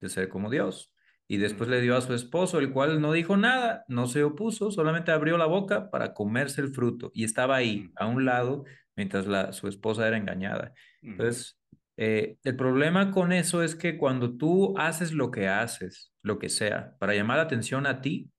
de 0.00 0.08
ser 0.08 0.30
como 0.30 0.48
Dios. 0.48 0.94
Y 1.28 1.36
después 1.36 1.68
le 1.68 1.82
dio 1.82 1.98
a 1.98 2.00
su 2.00 2.14
esposo, 2.14 2.58
el 2.58 2.72
cual 2.72 3.02
no 3.02 3.12
dijo 3.12 3.36
nada, 3.36 3.84
no 3.86 4.06
se 4.06 4.24
opuso, 4.24 4.70
solamente 4.70 5.12
abrió 5.12 5.36
la 5.36 5.44
boca 5.44 5.90
para 5.90 6.14
comerse 6.14 6.62
el 6.62 6.72
fruto 6.72 7.10
y 7.12 7.24
estaba 7.24 7.56
ahí, 7.56 7.90
a 7.96 8.06
un 8.06 8.24
lado, 8.24 8.64
mientras 8.96 9.26
la, 9.26 9.52
su 9.52 9.68
esposa 9.68 10.08
era 10.08 10.16
engañada. 10.16 10.72
Entonces, 11.02 11.59
eh, 12.02 12.38
el 12.44 12.56
problema 12.56 13.10
con 13.10 13.30
eso 13.30 13.62
es 13.62 13.74
que 13.76 13.98
cuando 13.98 14.38
tú 14.38 14.74
haces 14.78 15.12
lo 15.12 15.30
que 15.30 15.48
haces, 15.48 16.14
lo 16.22 16.38
que 16.38 16.48
sea, 16.48 16.96
para 16.98 17.14
llamar 17.14 17.36
la 17.36 17.42
atención 17.42 17.86
a 17.86 18.00
ti, 18.00 18.30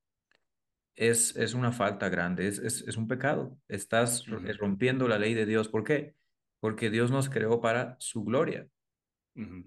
es, 0.95 1.35
es 1.35 1.53
una 1.53 1.71
falta 1.71 2.09
grande, 2.09 2.47
es, 2.47 2.57
es, 2.57 2.97
un 2.97 3.07
pecado. 3.07 3.59
Estás 3.67 4.25
rompiendo 4.57 5.07
la 5.07 5.19
ley 5.19 5.35
de 5.35 5.45
Dios. 5.45 5.69
¿Por 5.69 5.83
qué? 5.83 6.15
Porque 6.59 6.89
Dios 6.89 7.11
nos 7.11 7.29
creó 7.29 7.61
para 7.61 7.97
su 7.99 8.23
gloria, 8.23 8.67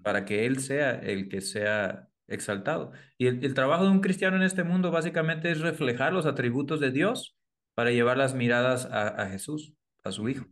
para 0.03 0.25
que 0.25 0.45
Él 0.45 0.59
sea 0.59 0.91
el 0.91 1.29
que 1.29 1.39
sea 1.39 2.09
exaltado. 2.27 2.91
Y 3.17 3.27
el, 3.27 3.53
trabajo 3.53 3.85
de 3.85 3.91
un 3.91 4.01
cristiano 4.01 4.35
en 4.35 4.43
este 4.43 4.65
mundo 4.65 4.91
básicamente 4.91 5.51
es 5.51 5.61
reflejar 5.61 6.11
los 6.11 6.25
atributos 6.25 6.81
de 6.81 6.91
Dios 6.91 7.37
para 7.75 7.91
llevar 7.91 8.17
las 8.17 8.33
miradas 8.35 8.89
a, 8.91 9.25
Jesús, 9.29 9.73
a 10.03 10.11
su 10.11 10.27
Hijo. 10.27 10.47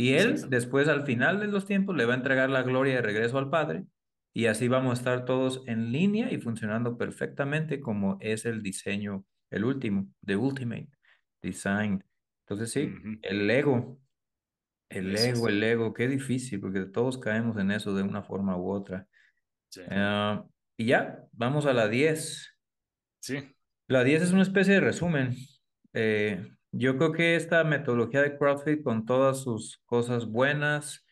Y 0.00 0.14
Él, 0.14 0.48
después, 0.48 0.88
al 0.88 1.04
final 1.04 1.40
de 1.40 1.46
los 1.46 1.66
tiempos, 1.66 1.94
le 1.94 2.06
va 2.06 2.14
a 2.14 2.16
entregar 2.16 2.48
la 2.48 2.62
gloria 2.62 2.94
de 2.94 3.02
regreso 3.02 3.36
al 3.36 3.50
Padre. 3.50 3.84
Y 4.32 4.46
así 4.46 4.66
vamos 4.66 4.92
a 4.92 4.94
estar 4.94 5.26
todos 5.26 5.62
en 5.66 5.92
línea 5.92 6.32
y 6.32 6.40
funcionando 6.40 6.96
perfectamente 6.96 7.80
como 7.80 8.16
es 8.20 8.46
el 8.46 8.62
diseño 8.62 9.26
el 9.50 9.62
último, 9.62 10.08
The 10.24 10.36
Ultimate 10.36 10.88
Design. 11.42 12.02
Entonces 12.46 12.72
sí, 12.72 12.90
el 13.20 13.50
ego, 13.50 14.00
el 14.88 15.14
ego, 15.18 15.48
el 15.48 15.62
ego, 15.62 15.92
qué 15.92 16.08
difícil, 16.08 16.60
porque 16.60 16.86
todos 16.86 17.18
caemos 17.18 17.58
en 17.58 17.70
eso 17.70 17.94
de 17.94 18.02
una 18.02 18.22
forma 18.22 18.56
u 18.56 18.70
otra. 18.70 19.06
Ah, 19.90 20.46
y 20.78 20.86
ya, 20.86 21.26
vamos 21.32 21.66
a 21.66 21.74
la 21.74 21.88
10. 21.88 22.56
Sí. 23.20 23.54
La 23.86 24.02
10 24.02 24.22
es 24.22 24.32
una 24.32 24.44
especie 24.44 24.72
de 24.72 24.80
resumen. 24.80 25.36
Eh, 25.92 26.42
yo 26.72 26.96
creo 26.96 27.12
que 27.12 27.36
esta 27.36 27.64
metodología 27.64 28.22
de 28.22 28.36
CrossFit, 28.38 28.82
con 28.82 29.04
todas 29.06 29.40
sus 29.42 29.80
cosas 29.86 30.26
buenas, 30.26 31.04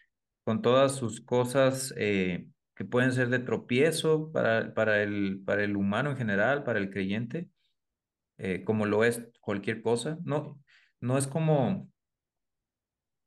con 0.44 0.62
todas 0.62 0.94
sus 0.96 1.20
cosas 1.20 1.92
eh, 1.96 2.48
que 2.74 2.84
pueden 2.84 3.12
ser 3.12 3.28
de 3.28 3.40
tropiezo 3.40 4.30
para, 4.32 4.72
para, 4.74 5.02
el, 5.02 5.42
para 5.44 5.64
el 5.64 5.76
humano 5.76 6.10
en 6.10 6.16
general, 6.16 6.64
para 6.64 6.78
el 6.78 6.90
creyente, 6.90 7.50
eh, 8.38 8.64
como 8.64 8.86
lo 8.86 9.04
es 9.04 9.22
cualquier 9.40 9.82
cosa. 9.82 10.18
No, 10.24 10.62
no 11.00 11.18
es 11.18 11.26
como, 11.26 11.90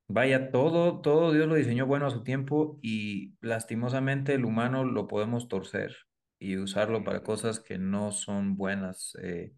vaya, 0.07 0.51
todo, 0.51 1.01
todo 1.01 1.31
Dios 1.33 1.47
lo 1.47 1.55
diseñó 1.55 1.85
bueno 1.85 2.07
a 2.07 2.11
su 2.11 2.23
tiempo 2.23 2.79
y 2.81 3.35
lastimosamente 3.41 4.33
el 4.33 4.45
humano 4.45 4.85
lo 4.85 5.07
podemos 5.07 5.47
torcer 5.47 5.95
y 6.39 6.57
usarlo 6.57 7.03
para 7.03 7.23
cosas 7.23 7.59
que 7.59 7.77
no 7.77 8.11
son 8.11 8.55
buenas. 8.57 9.15
Eh. 9.21 9.53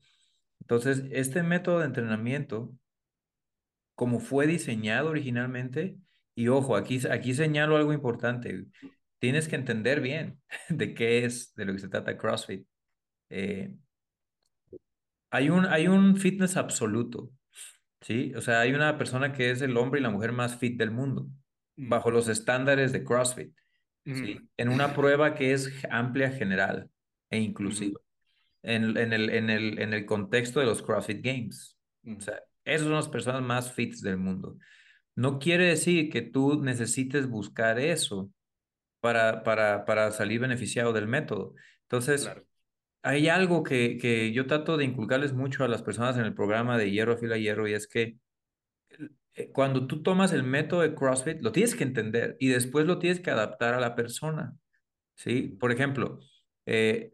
Entonces, 0.64 1.04
este 1.12 1.44
método 1.44 1.80
de 1.80 1.88
entrenamiento, 1.88 2.74
como 3.96 4.22
fue 4.22 4.48
diseñado 4.48 5.10
originalmente, 5.10 5.98
y 6.36 6.48
ojo, 6.48 6.78
aquí, 6.78 7.02
aquí 7.12 7.34
señalo 7.34 7.76
algo 7.76 7.92
importante, 7.92 8.66
tienes 9.20 9.50
que 9.50 9.58
entender 9.58 10.00
bien 10.00 10.42
de 10.70 10.94
qué 10.94 11.26
es, 11.26 11.54
de 11.56 11.66
lo 11.66 11.74
que 11.74 11.80
se 11.80 11.90
trata 11.90 12.18
CrossFit. 12.18 12.66
Eh, 13.30 13.76
hay 15.32 15.50
un, 15.50 15.66
hay 15.66 15.90
un 15.90 16.16
fitness 16.16 16.56
absoluto, 16.56 17.30
¿sí? 18.00 18.34
O 18.36 18.42
sea, 18.42 18.62
hay 18.62 18.74
una 18.74 18.98
persona 18.98 19.34
que 19.34 19.52
es 19.52 19.62
el 19.62 19.76
hombre 19.76 20.00
y 20.00 20.04
la 20.04 20.12
mujer 20.12 20.32
más 20.32 20.58
fit 20.58 20.78
del 20.78 20.92
mundo, 20.92 21.28
bajo 21.76 22.10
los 22.10 22.30
estándares 22.30 22.94
de 22.94 23.04
CrossFit, 23.04 23.54
¿sí? 24.06 24.40
En 24.56 24.70
una 24.70 24.94
prueba 24.94 25.36
que 25.36 25.52
es 25.52 25.74
amplia, 25.90 26.32
general 26.32 26.90
e 27.30 27.40
inclusiva, 27.40 28.00
en, 28.64 28.98
en, 28.98 29.14
el, 29.14 29.30
en, 29.30 29.50
el, 29.50 29.80
en 29.80 29.94
el 29.94 30.06
contexto 30.06 30.60
de 30.60 30.66
los 30.66 30.82
CrossFit 30.82 31.24
Games. 31.24 31.78
O 32.06 32.20
sea, 32.20 32.42
esas 32.66 32.88
son 32.88 32.94
las 32.96 33.10
personas 33.10 33.42
más 33.42 33.72
fits 33.72 34.02
del 34.02 34.18
mundo. 34.18 34.58
No 35.16 35.38
quiere 35.38 35.66
decir 35.66 36.10
que 36.10 36.22
tú 36.22 36.64
necesites 36.64 37.30
buscar 37.30 37.80
eso 37.80 38.32
para, 39.00 39.44
para, 39.44 39.86
para 39.86 40.12
salir 40.12 40.40
beneficiado 40.40 40.94
del 40.94 41.08
método. 41.08 41.54
Entonces, 41.84 42.32
hay 43.04 43.28
algo 43.28 43.64
que, 43.64 43.98
que 43.98 44.32
yo 44.32 44.48
trato 44.48 44.78
de 44.78 44.86
inculcarles 44.86 45.34
mucho 45.34 45.64
a 45.64 45.68
las 45.68 45.84
personas 45.84 46.18
en 46.18 46.26
el 46.26 46.34
programa 46.34 46.78
de 46.78 46.90
Hierro 46.90 47.18
Fila 47.18 47.38
Hierro 47.38 47.68
y 47.68 47.74
es 47.74 47.88
que 47.88 48.18
eh, 49.36 49.52
cuando 49.52 49.88
tú 49.88 50.02
tomas 50.02 50.32
el 50.32 50.44
método 50.44 50.82
de 50.82 50.96
CrossFit, 50.96 51.42
lo 51.42 51.52
tienes 51.52 51.76
que 51.76 51.84
entender 51.84 52.38
y 52.40 52.48
después 52.48 52.86
lo 52.86 53.00
tienes 53.00 53.20
que 53.20 53.32
adaptar 53.32 53.74
a 53.74 53.80
la 53.80 53.96
persona. 53.96 54.56
¿sí? 55.16 55.58
Por 55.60 55.72
ejemplo, 55.72 56.20
eh, 56.66 57.12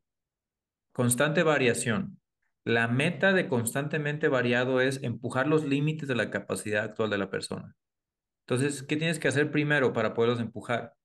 constante 1.00 1.44
variación. 1.44 2.20
La 2.66 2.90
meta 2.90 3.32
de 3.32 3.48
constantemente 3.48 4.28
variado 4.28 4.82
es 4.82 5.02
empujar 5.02 5.48
los 5.48 5.64
límites 5.64 6.10
de 6.10 6.16
la 6.16 6.30
capacidad 6.30 6.84
actual 6.84 7.10
de 7.10 7.18
la 7.18 7.30
persona. 7.30 7.78
Entonces, 8.46 8.84
¿qué 8.84 8.98
tienes 8.98 9.18
que 9.18 9.30
hacer 9.30 9.50
primero 9.50 9.94
para 9.94 10.14
poderlos 10.14 10.42
empujar? 10.42 10.96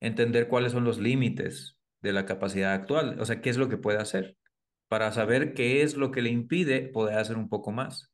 Entender 0.00 0.48
cuáles 0.48 0.72
son 0.72 0.82
los 0.82 0.98
límites 0.98 1.78
de 2.00 2.12
la 2.12 2.26
capacidad 2.26 2.72
actual. 2.72 3.20
O 3.20 3.24
sea, 3.24 3.40
¿qué 3.40 3.50
es 3.50 3.58
lo 3.58 3.68
que 3.68 3.76
puede 3.76 3.98
hacer? 3.98 4.36
Para 4.88 5.12
saber 5.12 5.54
qué 5.54 5.82
es 5.82 5.96
lo 5.96 6.10
que 6.10 6.20
le 6.20 6.30
impide 6.30 6.88
poder 6.88 7.18
hacer 7.18 7.36
un 7.36 7.48
poco 7.48 7.70
más. 7.70 8.10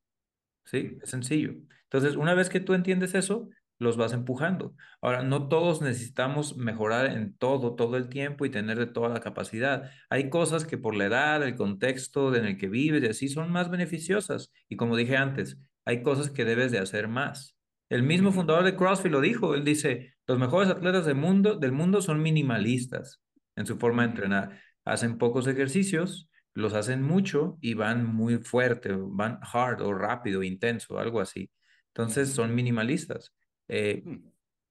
¿Sí? 0.66 0.98
Es 1.02 1.08
sencillo. 1.08 1.54
Entonces, 1.84 2.16
una 2.16 2.34
vez 2.34 2.50
que 2.50 2.60
tú 2.60 2.74
entiendes 2.74 3.14
eso, 3.14 3.48
los 3.78 3.96
vas 3.96 4.12
empujando. 4.12 4.74
Ahora, 5.00 5.22
no 5.22 5.48
todos 5.48 5.80
necesitamos 5.80 6.56
mejorar 6.56 7.06
en 7.06 7.36
todo, 7.36 7.74
todo 7.74 7.96
el 7.96 8.08
tiempo 8.08 8.44
y 8.44 8.50
tener 8.50 8.78
de 8.78 8.86
toda 8.86 9.08
la 9.08 9.20
capacidad. 9.20 9.90
Hay 10.10 10.30
cosas 10.30 10.64
que 10.64 10.78
por 10.78 10.96
la 10.96 11.06
edad, 11.06 11.42
el 11.42 11.56
contexto 11.56 12.34
en 12.34 12.44
el 12.44 12.58
que 12.58 12.68
vives 12.68 13.02
y 13.02 13.06
así 13.06 13.28
son 13.28 13.50
más 13.52 13.70
beneficiosas. 13.70 14.52
Y 14.68 14.76
como 14.76 14.96
dije 14.96 15.16
antes, 15.16 15.58
hay 15.84 16.02
cosas 16.02 16.30
que 16.30 16.44
debes 16.44 16.72
de 16.72 16.78
hacer 16.78 17.08
más. 17.08 17.56
El 17.88 18.02
mismo 18.02 18.32
fundador 18.32 18.64
de 18.64 18.76
CrossFit 18.76 19.12
lo 19.12 19.20
dijo. 19.20 19.54
Él 19.54 19.64
dice, 19.64 20.14
los 20.26 20.38
mejores 20.38 20.68
atletas 20.68 21.06
del 21.06 21.14
mundo, 21.16 21.56
del 21.56 21.72
mundo 21.72 22.02
son 22.02 22.20
minimalistas 22.20 23.22
en 23.56 23.66
su 23.66 23.78
forma 23.78 24.02
de 24.02 24.08
entrenar. 24.10 24.60
Hacen 24.84 25.18
pocos 25.18 25.46
ejercicios, 25.46 26.28
los 26.54 26.74
hacen 26.74 27.02
mucho 27.02 27.56
y 27.60 27.74
van 27.74 28.04
muy 28.04 28.38
fuerte, 28.38 28.94
van 28.94 29.38
hard 29.42 29.80
o 29.82 29.94
rápido, 29.94 30.42
intenso, 30.42 30.98
algo 30.98 31.20
así. 31.20 31.50
Entonces 31.94 32.30
son 32.30 32.54
minimalistas. 32.54 33.32
Eh, 33.68 34.02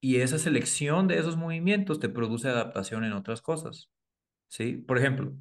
y 0.00 0.16
esa 0.16 0.38
selección 0.38 1.08
de 1.08 1.18
esos 1.18 1.36
movimientos 1.36 2.00
te 2.00 2.08
produce 2.08 2.48
adaptación 2.48 3.04
en 3.04 3.12
otras 3.12 3.42
cosas. 3.42 3.90
¿Sí? 4.48 4.76
Por 4.76 4.98
ejemplo, 4.98 5.32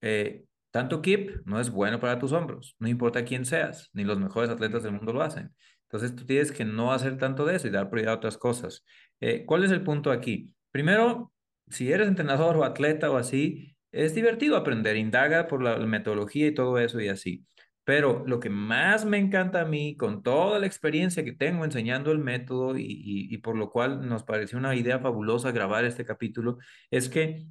eh, 0.00 0.44
tanto 0.70 1.02
keep 1.02 1.42
no 1.46 1.60
es 1.60 1.70
bueno 1.70 2.00
para 2.00 2.18
tus 2.18 2.32
hombros, 2.32 2.76
no 2.78 2.88
importa 2.88 3.24
quién 3.24 3.44
seas, 3.44 3.90
ni 3.92 4.04
los 4.04 4.18
mejores 4.18 4.50
atletas 4.50 4.82
del 4.82 4.92
mundo 4.92 5.12
lo 5.12 5.22
hacen. 5.22 5.54
Entonces 5.84 6.16
tú 6.16 6.24
tienes 6.24 6.52
que 6.52 6.64
no 6.64 6.92
hacer 6.92 7.18
tanto 7.18 7.44
de 7.44 7.56
eso 7.56 7.68
y 7.68 7.70
dar 7.70 7.90
prioridad 7.90 8.14
a 8.14 8.16
otras 8.16 8.38
cosas. 8.38 8.84
Eh, 9.20 9.44
¿Cuál 9.46 9.64
es 9.64 9.70
el 9.70 9.82
punto 9.84 10.10
aquí? 10.10 10.54
Primero, 10.70 11.32
si 11.68 11.92
eres 11.92 12.08
entrenador 12.08 12.56
o 12.56 12.64
atleta 12.64 13.10
o 13.10 13.16
así, 13.18 13.76
es 13.92 14.14
divertido 14.14 14.56
aprender, 14.56 14.96
indaga 14.96 15.46
por 15.48 15.62
la 15.62 15.76
metodología 15.78 16.46
y 16.46 16.54
todo 16.54 16.78
eso 16.78 17.00
y 17.00 17.08
así. 17.08 17.44
Pero 17.84 18.24
lo 18.26 18.38
que 18.40 18.50
más 18.50 19.04
me 19.04 19.18
encanta 19.18 19.62
a 19.62 19.64
mí, 19.64 19.96
con 19.96 20.22
toda 20.22 20.58
la 20.58 20.66
experiencia 20.66 21.24
que 21.24 21.32
tengo 21.32 21.64
enseñando 21.64 22.12
el 22.12 22.18
método 22.18 22.76
y, 22.78 22.84
y, 23.30 23.38
por 23.38 23.56
lo 23.56 23.70
cual 23.70 24.08
nos 24.08 24.22
pareció 24.22 24.58
una 24.58 24.74
idea 24.76 25.00
fabulosa 25.00 25.50
grabar 25.50 25.84
este 25.84 26.04
capítulo, 26.04 26.58
es 26.90 27.08
que 27.08 27.46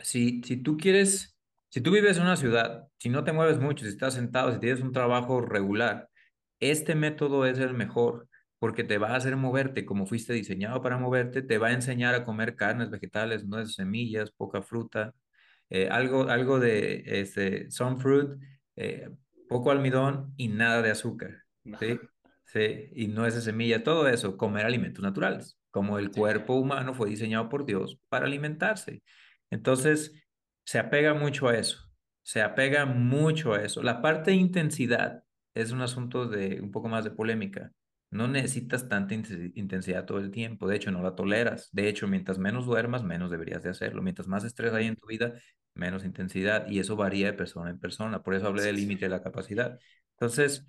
si, 0.00 0.42
si 0.42 0.56
tú 0.56 0.76
quieres, 0.76 1.38
si 1.68 1.80
tú 1.80 1.92
vives 1.92 2.16
en 2.16 2.24
una 2.24 2.36
ciudad, 2.36 2.88
si 2.98 3.08
no 3.08 3.24
te 3.24 3.32
mueves 3.32 3.60
mucho, 3.60 3.84
si 3.84 3.90
estás 3.90 4.14
sentado, 4.14 4.52
si 4.52 4.58
tienes 4.58 4.80
un 4.80 4.92
trabajo 4.92 5.40
regular, 5.40 6.08
este 6.60 6.94
método 6.94 7.46
es 7.46 7.58
el 7.58 7.74
mejor 7.74 8.28
porque 8.62 8.84
te 8.84 8.96
va 8.96 9.08
a 9.08 9.16
hacer 9.16 9.34
moverte 9.34 9.84
como 9.84 10.06
fuiste 10.06 10.32
diseñado 10.34 10.80
para 10.82 10.96
moverte, 10.96 11.42
te 11.42 11.58
va 11.58 11.68
a 11.68 11.72
enseñar 11.72 12.14
a 12.14 12.24
comer 12.24 12.54
carnes, 12.54 12.90
vegetales, 12.90 13.44
nueces, 13.44 13.74
semillas, 13.74 14.30
poca 14.30 14.62
fruta, 14.62 15.12
eh, 15.68 15.88
algo, 15.90 16.28
algo 16.28 16.60
de 16.60 17.02
este, 17.06 17.68
some 17.72 17.96
fruit, 18.00 18.28
eh, 18.76 19.08
poco 19.52 19.70
almidón 19.70 20.32
y 20.36 20.48
nada 20.48 20.82
de 20.82 20.90
azúcar, 20.90 21.44
¿sí? 21.78 21.98
¿sí? 22.44 22.88
Y 22.94 23.08
nueces, 23.08 23.44
semillas, 23.44 23.82
todo 23.84 24.08
eso, 24.08 24.36
comer 24.36 24.66
alimentos 24.66 25.02
naturales, 25.02 25.58
como 25.70 25.98
el 25.98 26.10
cuerpo 26.10 26.54
humano 26.54 26.94
fue 26.94 27.08
diseñado 27.08 27.48
por 27.48 27.64
Dios 27.64 27.98
para 28.08 28.26
alimentarse. 28.26 29.02
Entonces, 29.50 30.14
se 30.64 30.78
apega 30.78 31.14
mucho 31.14 31.48
a 31.48 31.56
eso, 31.56 31.90
se 32.22 32.42
apega 32.42 32.86
mucho 32.86 33.54
a 33.54 33.62
eso. 33.62 33.82
La 33.82 34.02
parte 34.02 34.30
de 34.32 34.36
intensidad 34.36 35.24
es 35.54 35.72
un 35.72 35.82
asunto 35.82 36.26
de 36.26 36.60
un 36.60 36.70
poco 36.70 36.88
más 36.88 37.04
de 37.04 37.10
polémica. 37.10 37.72
No 38.12 38.28
necesitas 38.28 38.90
tanta 38.90 39.14
intensidad 39.14 40.04
todo 40.04 40.18
el 40.18 40.30
tiempo, 40.30 40.68
de 40.68 40.76
hecho 40.76 40.90
no 40.92 41.02
la 41.02 41.14
toleras. 41.14 41.70
De 41.72 41.88
hecho, 41.88 42.06
mientras 42.06 42.38
menos 42.38 42.66
duermas, 42.66 43.02
menos 43.02 43.30
deberías 43.30 43.62
de 43.62 43.70
hacerlo. 43.70 44.02
Mientras 44.02 44.28
más 44.28 44.44
estrés 44.44 44.74
hay 44.74 44.86
en 44.86 44.96
tu 44.96 45.06
vida, 45.06 45.32
menos 45.72 46.04
intensidad 46.04 46.68
y 46.68 46.78
eso 46.78 46.94
varía 46.94 47.28
de 47.28 47.32
persona 47.32 47.70
en 47.70 47.80
persona. 47.80 48.22
Por 48.22 48.34
eso 48.34 48.48
hablé 48.48 48.64
del 48.64 48.76
límite 48.76 49.06
de 49.06 49.08
la 49.08 49.22
capacidad. 49.22 49.78
Entonces, 50.10 50.66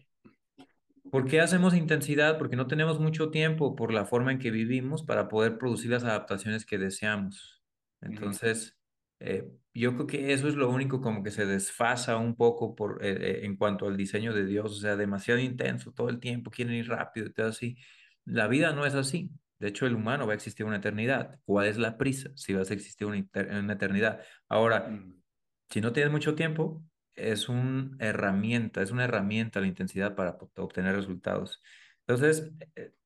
¿por 1.12 1.28
qué 1.28 1.42
hacemos 1.42 1.76
intensidad? 1.76 2.38
Porque 2.38 2.56
no 2.56 2.68
tenemos 2.68 3.02
mucho 3.02 3.30
tiempo 3.30 3.76
por 3.76 3.92
la 3.92 4.06
forma 4.06 4.32
en 4.32 4.40
que 4.40 4.50
vivimos 4.50 5.04
para 5.04 5.28
poder 5.28 5.58
producir 5.58 5.92
las 5.92 6.06
adaptaciones 6.06 6.66
que 6.66 6.78
deseamos. 6.78 7.62
Entonces, 8.00 8.78
eh, 9.20 9.52
yo 9.74 9.94
creo 9.94 10.08
que 10.08 10.34
eso 10.34 10.48
es 10.48 10.56
lo 10.56 10.70
único 10.70 11.02
como 11.02 11.24
que 11.24 11.32
se 11.32 11.46
desfasa 11.46 12.18
un 12.18 12.36
poco 12.36 12.76
por, 12.76 13.04
eh, 13.04 13.12
eh, 13.12 13.46
en 13.46 13.56
cuanto 13.58 13.88
al 13.88 13.98
diseño 13.98 14.34
de 14.34 14.46
Dios, 14.46 14.72
o 14.72 14.76
sea, 14.76 14.96
demasiado 14.96 15.40
intenso 15.40 15.92
todo 15.92 16.10
el 16.10 16.20
tiempo, 16.20 16.52
quieren 16.52 16.76
ir 16.76 16.88
rápido 16.90 17.28
y 17.28 17.34
todo 17.34 17.48
así. 17.48 17.78
La 18.26 18.48
vida 18.48 18.74
no 18.74 18.86
es 18.86 18.94
así. 18.94 19.32
De 19.60 19.70
hecho, 19.70 19.86
el 19.86 19.96
humano 19.96 20.28
va 20.28 20.34
a 20.34 20.36
existir 20.36 20.66
una 20.66 20.78
eternidad. 20.78 21.40
¿Cuál 21.46 21.68
es 21.68 21.78
la 21.78 21.98
prisa 21.98 22.30
si 22.36 22.54
vas 22.54 22.70
a 22.70 22.74
existir 22.74 23.08
una, 23.08 23.26
una 23.60 23.74
eternidad? 23.74 24.22
Ahora, 24.50 24.90
mm. 24.90 25.22
si 25.70 25.82
no 25.82 25.94
tienes 25.94 26.12
mucho 26.12 26.36
tiempo, 26.36 26.84
es 27.16 27.50
una 27.50 27.96
herramienta, 28.00 28.82
es 28.82 28.92
una 28.92 29.06
herramienta 29.06 29.62
la 29.62 29.68
intensidad 29.68 30.16
para 30.16 30.38
obtener 30.58 30.96
resultados. 30.96 31.62
Entonces, 32.08 32.52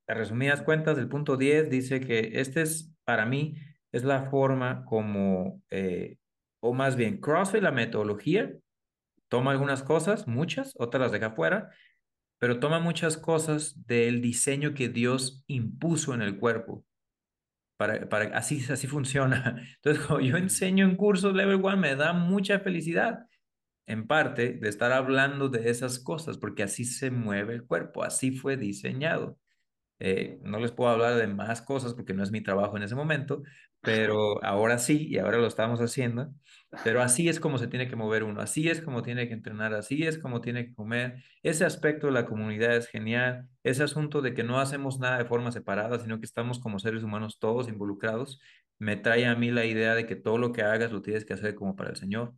a 0.07 0.13
resumidas 0.13 0.61
cuentas, 0.61 0.97
el 0.97 1.09
punto 1.09 1.37
10 1.37 1.69
dice 1.69 1.99
que 1.99 2.31
este 2.39 2.61
es, 2.61 2.93
para 3.03 3.25
mí, 3.25 3.55
es 3.91 4.03
la 4.03 4.29
forma 4.29 4.85
como, 4.85 5.61
eh, 5.69 6.17
o 6.59 6.73
más 6.73 6.95
bien, 6.95 7.19
CrossFit, 7.19 7.61
la 7.61 7.71
metodología, 7.71 8.53
toma 9.29 9.51
algunas 9.51 9.83
cosas, 9.83 10.27
muchas, 10.27 10.73
otras 10.77 11.01
las 11.01 11.11
deja 11.11 11.31
fuera, 11.31 11.69
pero 12.39 12.59
toma 12.59 12.79
muchas 12.79 13.17
cosas 13.17 13.85
del 13.87 14.21
diseño 14.21 14.73
que 14.73 14.89
Dios 14.89 15.43
impuso 15.47 16.13
en 16.13 16.21
el 16.21 16.37
cuerpo. 16.37 16.85
Para, 17.77 18.09
para, 18.09 18.37
así, 18.37 18.63
así 18.71 18.87
funciona. 18.87 19.61
Entonces, 19.75 20.05
cuando 20.05 20.25
yo 20.25 20.37
enseño 20.37 20.85
en 20.85 20.95
cursos 20.95 21.33
Level 21.33 21.59
One, 21.63 21.77
me 21.77 21.95
da 21.95 22.13
mucha 22.13 22.59
felicidad, 22.59 23.25
en 23.87 24.05
parte, 24.05 24.53
de 24.53 24.69
estar 24.69 24.91
hablando 24.91 25.49
de 25.49 25.69
esas 25.69 25.99
cosas, 25.99 26.37
porque 26.37 26.63
así 26.63 26.85
se 26.85 27.09
mueve 27.09 27.53
el 27.53 27.65
cuerpo, 27.65 28.03
así 28.03 28.31
fue 28.31 28.57
diseñado. 28.57 29.39
Eh, 29.99 30.39
no 30.43 30.59
les 30.59 30.71
puedo 30.71 30.91
hablar 30.91 31.15
de 31.15 31.27
más 31.27 31.61
cosas 31.61 31.93
porque 31.93 32.13
no 32.13 32.23
es 32.23 32.31
mi 32.31 32.41
trabajo 32.41 32.77
en 32.77 32.83
ese 32.83 32.95
momento, 32.95 33.43
pero 33.81 34.43
ahora 34.43 34.77
sí, 34.77 35.07
y 35.09 35.17
ahora 35.17 35.37
lo 35.37 35.47
estamos 35.47 35.79
haciendo. 35.81 36.33
Pero 36.83 37.01
así 37.01 37.29
es 37.29 37.39
como 37.39 37.57
se 37.57 37.67
tiene 37.67 37.87
que 37.87 37.95
mover 37.95 38.23
uno, 38.23 38.41
así 38.41 38.67
es 38.69 38.81
como 38.81 39.01
tiene 39.01 39.27
que 39.27 39.33
entrenar, 39.33 39.73
así 39.73 40.03
es 40.03 40.17
como 40.17 40.41
tiene 40.41 40.67
que 40.67 40.75
comer. 40.75 41.23
Ese 41.43 41.65
aspecto 41.65 42.07
de 42.07 42.13
la 42.13 42.25
comunidad 42.25 42.75
es 42.75 42.87
genial. 42.87 43.47
Ese 43.63 43.83
asunto 43.83 44.21
de 44.21 44.33
que 44.33 44.43
no 44.43 44.59
hacemos 44.59 44.99
nada 44.99 45.17
de 45.17 45.25
forma 45.25 45.51
separada, 45.51 45.99
sino 45.99 46.19
que 46.19 46.25
estamos 46.25 46.59
como 46.59 46.79
seres 46.79 47.03
humanos 47.03 47.39
todos 47.39 47.69
involucrados, 47.69 48.39
me 48.79 48.97
trae 48.97 49.25
a 49.25 49.35
mí 49.35 49.51
la 49.51 49.65
idea 49.65 49.95
de 49.95 50.05
que 50.05 50.15
todo 50.15 50.37
lo 50.37 50.51
que 50.51 50.61
hagas 50.63 50.91
lo 50.91 51.01
tienes 51.01 51.25
que 51.25 51.33
hacer 51.33 51.55
como 51.55 51.75
para 51.75 51.89
el 51.91 51.95
Señor. 51.95 52.33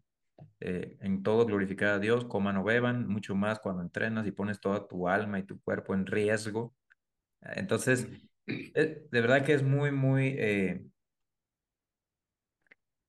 Eh, 0.59 0.97
en 1.01 1.23
todo 1.23 1.45
glorificar 1.45 1.89
a 1.89 1.99
Dios, 1.99 2.25
coman 2.25 2.57
o 2.57 2.63
beban, 2.63 3.07
mucho 3.07 3.35
más 3.35 3.59
cuando 3.59 3.81
entrenas 3.81 4.27
y 4.27 4.31
pones 4.31 4.59
toda 4.59 4.87
tu 4.87 5.07
alma 5.07 5.39
y 5.39 5.43
tu 5.43 5.59
cuerpo 5.61 5.93
en 5.93 6.05
riesgo. 6.05 6.75
Entonces, 7.41 8.07
eh, 8.47 9.07
de 9.11 9.21
verdad 9.21 9.45
que 9.45 9.53
es 9.53 9.63
muy, 9.63 9.91
muy 9.91 10.35
eh, 10.37 10.83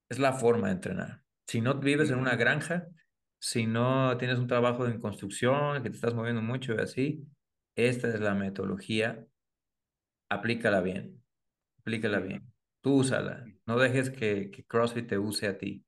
es 0.09 0.19
la 0.19 0.33
forma 0.33 0.69
de 0.69 0.75
entrenar. 0.75 1.23
Si 1.47 1.61
no 1.61 1.75
vives 1.75 2.11
en 2.11 2.19
una 2.19 2.37
granja, 2.37 2.87
si 3.38 3.66
no 3.66 4.16
tienes 4.19 4.38
un 4.38 4.47
trabajo 4.47 4.87
en 4.87 5.01
construcción, 5.01 5.83
que 5.83 5.90
te 5.90 5.97
estás 5.97 6.14
moviendo 6.14 6.43
mucho 6.43 6.75
y 6.75 6.79
así, 6.79 7.27
esta 7.75 8.09
es 8.09 8.21
la 8.21 8.35
metodología. 8.35 9.25
Aplícala 10.29 10.81
bien. 10.81 11.23
Aplícala 11.81 12.21
bien. 12.21 12.53
Tú 12.81 12.97
úsala. 13.01 13.45
No 13.66 13.79
dejes 13.79 14.11
que, 14.11 14.51
que 14.51 14.64
CrossFit 14.64 15.09
te 15.09 15.19
use 15.19 15.49
a 15.49 15.59
ti, 15.59 15.85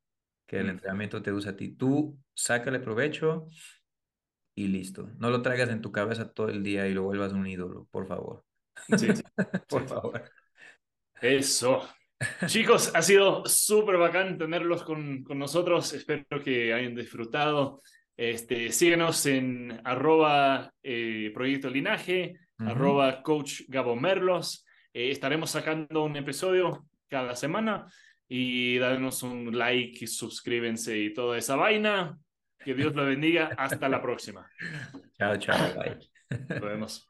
que 0.47 0.61
el 0.61 0.71
entrenamiento 0.71 1.23
te 1.23 1.33
use 1.33 1.49
a 1.51 1.57
ti. 1.57 1.77
Tú 1.77 2.19
sácale 2.35 2.81
provecho 2.81 3.49
y 4.55 4.69
listo. 4.69 5.11
No 5.19 5.31
lo 5.31 5.43
traigas 5.43 5.71
en 5.71 5.81
tu 5.81 5.93
cabeza 5.93 6.31
todo 6.31 6.49
el 6.49 6.63
día 6.63 6.87
y 6.87 6.95
lo 6.95 7.05
vuelvas 7.05 7.33
un 7.33 7.47
ídolo, 7.47 7.87
por 7.91 8.07
favor. 8.07 8.45
Sí, 8.97 9.09
por 9.69 9.87
favor. 9.89 10.23
Eso. 11.21 11.89
Chicos, 12.47 12.93
ha 12.95 13.03
sido 13.03 13.45
súper 13.47 13.97
bacán 13.97 14.39
tenerlos 14.39 14.83
con, 14.85 15.25
con, 15.25 15.39
nosotros. 15.39 15.93
Espero 15.93 16.43
que 16.43 16.73
hayan 16.73 16.95
disfrutado. 16.95 17.83
Este, 18.17 18.71
síguenos 18.71 19.25
en 19.27 19.81
arroba 19.85 20.73
eh, 20.83 21.31
Proyecto 21.35 21.71
Linaje, 21.71 22.39
arroba 22.59 23.23
Coach 23.23 23.63
Gabo 23.69 23.97
Merlos. 23.97 24.65
Eh, 24.93 25.11
estaremos 25.11 25.51
sacando 25.51 26.05
un 26.05 26.17
episodio 26.17 26.87
cada 27.09 27.35
semana 27.35 27.87
y 28.29 28.79
danos 28.79 29.23
un 29.23 29.57
like, 29.57 30.07
suscríbense 30.07 30.99
y 30.99 31.13
toda 31.13 31.39
esa 31.39 31.57
vaina. 31.57 32.19
Que 32.65 32.75
Dios 32.75 32.95
lo 32.95 33.05
bendiga. 33.05 33.51
Hasta 33.57 33.89
la 33.89 34.01
próxima. 34.01 34.49
Chao, 35.19 35.37
chao. 35.37 35.75
Bye. 35.75 35.99
Nos 36.49 36.61
vemos. 36.61 37.09